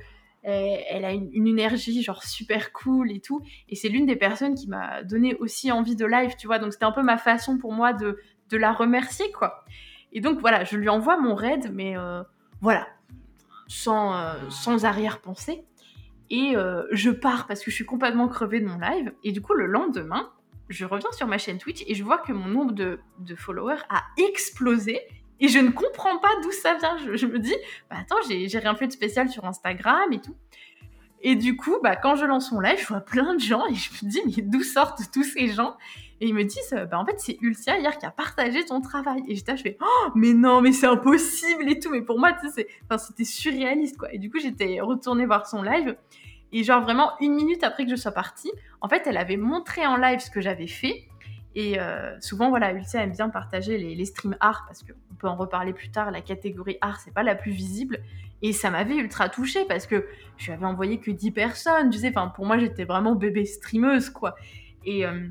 [0.45, 3.43] elle, a une, énergie genre super cool et tout.
[3.69, 6.59] Et c'est l'une des personnes qui m'a donné aussi envie de live, tu vois.
[6.59, 8.19] Donc c'était un peu ma façon pour moi de,
[8.51, 9.65] de la remercier, quoi.
[10.13, 11.95] Et donc voilà, je lui envoie mon raid, mais
[12.61, 12.87] voilà,
[13.67, 14.15] sans,
[14.49, 15.65] sans arrière-pensée.
[16.31, 16.55] Et
[16.93, 19.13] je pars parce que je suis complètement crevée de mon live.
[19.25, 20.31] Et du coup, le lendemain,
[20.69, 22.99] je reviens sur ma chaîne Twitch et je vois que mon nombre de,
[23.37, 25.01] followers a explosé.
[25.41, 26.97] Et je ne comprends pas d'où ça vient.
[27.15, 27.55] Je, me dis,
[27.91, 30.37] bah attends, j'ai rien fait de spécial sur Instagram et tout.
[31.27, 33.75] Et du coup, bah, quand je lance mon live, je vois plein de gens et
[33.75, 35.77] je me dis, mais d'où sortent tous ces gens?
[36.21, 39.23] Et ils me disent, bah, en fait, c'est Ultia hier qui a partagé ton travail.
[39.27, 41.91] Et j'étais je fais, oh, mais non, mais c'est impossible et tout.
[41.91, 42.69] Mais pour moi, sais,
[42.99, 44.13] c'était surréaliste, quoi.
[44.13, 45.97] Et du coup, j'étais retournée voir son live.
[46.53, 49.85] Et genre vraiment une minute après que je sois partie, en fait, elle avait montré
[49.87, 51.09] en live ce que j'avais fait.
[51.55, 55.37] Et euh, souvent, voilà, Ultia aime bien partager les, streams art parce qu'on peut en
[55.37, 56.11] reparler plus tard.
[56.11, 58.01] La catégorie art, c'est pas la plus visible.
[58.43, 61.91] Et ça m'avait ultra touchée parce que je lui avais envoyé que 10 personnes.
[61.91, 64.35] Tu sais, enfin, pour moi, j'étais vraiment bébé streameuse, quoi.
[64.85, 65.29] Et, euh,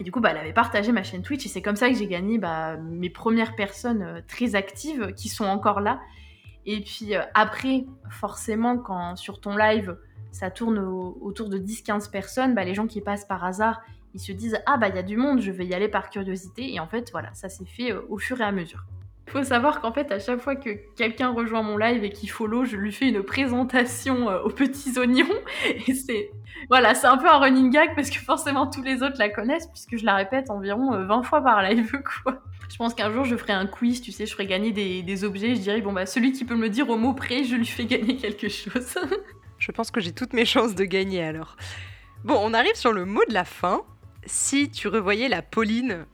[0.00, 1.94] et du coup, bah, elle avait partagé ma chaîne Twitch et c'est comme ça que
[1.94, 6.00] j'ai gagné bah, mes premières personnes euh, très actives qui sont encore là.
[6.68, 9.96] Et puis après, forcément, quand sur ton live,
[10.32, 13.80] ça tourne autour de 10-15 personnes, bah, les gens qui passent par hasard,
[14.16, 16.08] ils se disent Ah, bah il y a du monde, je vais y aller par
[16.08, 16.72] curiosité.
[16.72, 18.84] Et en fait, voilà, ça s'est fait euh, au fur et à mesure.
[19.26, 22.30] Il faut savoir qu'en fait, à chaque fois que quelqu'un rejoint mon live et qu'il
[22.30, 25.26] follow, je lui fais une présentation euh, aux petits oignons.
[25.86, 26.30] Et c'est
[26.70, 29.66] voilà, c'est un peu un running gag parce que forcément tous les autres la connaissent
[29.66, 31.92] puisque je la répète environ 20 euh, fois par live,
[32.24, 32.40] quoi.
[32.70, 35.24] Je pense qu'un jour je ferai un quiz, tu sais, je ferai gagner des, des
[35.24, 35.54] objets.
[35.54, 37.66] Je dirais bon bah celui qui peut me le dire au mot près, je lui
[37.66, 38.94] fais gagner quelque chose.
[39.58, 41.56] Je pense que j'ai toutes mes chances de gagner alors.
[42.24, 43.82] Bon, on arrive sur le mot de la fin.
[44.26, 46.04] Si tu revoyais la Pauline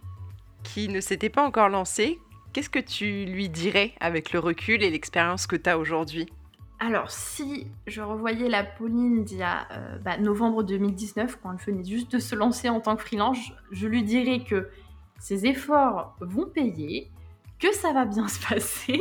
[0.62, 2.18] qui ne s'était pas encore lancée,
[2.52, 6.28] qu'est-ce que tu lui dirais avec le recul et l'expérience que tu as aujourd'hui?
[6.78, 11.74] Alors, si je revoyais la Pauline d'il y a euh, bah, novembre 2019, quand elle
[11.74, 13.38] venait juste de se lancer en tant que freelance,
[13.70, 14.68] je lui dirais que
[15.18, 17.10] ses efforts vont payer,
[17.60, 19.00] que ça va bien se passer,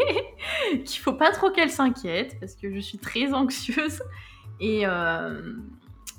[0.85, 4.01] qu'il faut pas trop qu'elle s'inquiète, parce que je suis très anxieuse,
[4.61, 5.55] et, euh,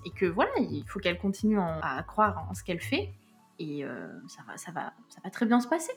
[0.05, 3.13] et que voilà, il faut qu'elle continue à croire en ce qu'elle fait.
[3.59, 5.93] Et euh, ça, va, ça, va, ça va très bien se passer.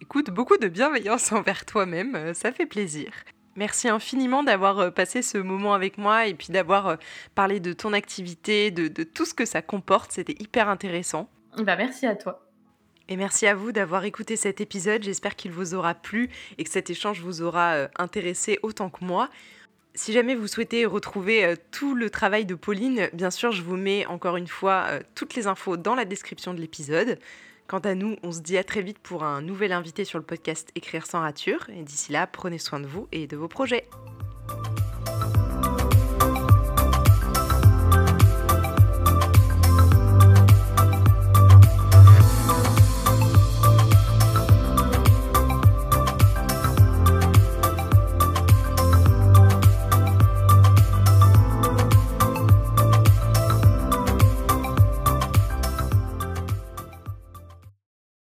[0.00, 3.12] Écoute, beaucoup de bienveillance envers toi-même, euh, ça fait plaisir.
[3.56, 6.96] Merci infiniment d'avoir passé ce moment avec moi et puis d'avoir
[7.34, 10.12] parlé de ton activité, de, de, tout ce que ça comporte.
[10.12, 11.28] C'était hyper intéressant.
[11.56, 12.48] Bah, merci à toi.
[13.08, 15.02] Et merci à vous d'avoir écouté cet épisode.
[15.02, 19.28] J'espère qu'il vous aura plu et que cet échange vous aura intéressé autant que moi.
[19.98, 23.76] Si jamais vous souhaitez retrouver euh, tout le travail de Pauline, bien sûr, je vous
[23.76, 27.18] mets encore une fois euh, toutes les infos dans la description de l'épisode.
[27.66, 30.24] Quant à nous, on se dit à très vite pour un nouvel invité sur le
[30.24, 31.68] podcast Écrire sans rature.
[31.70, 33.88] Et d'ici là, prenez soin de vous et de vos projets.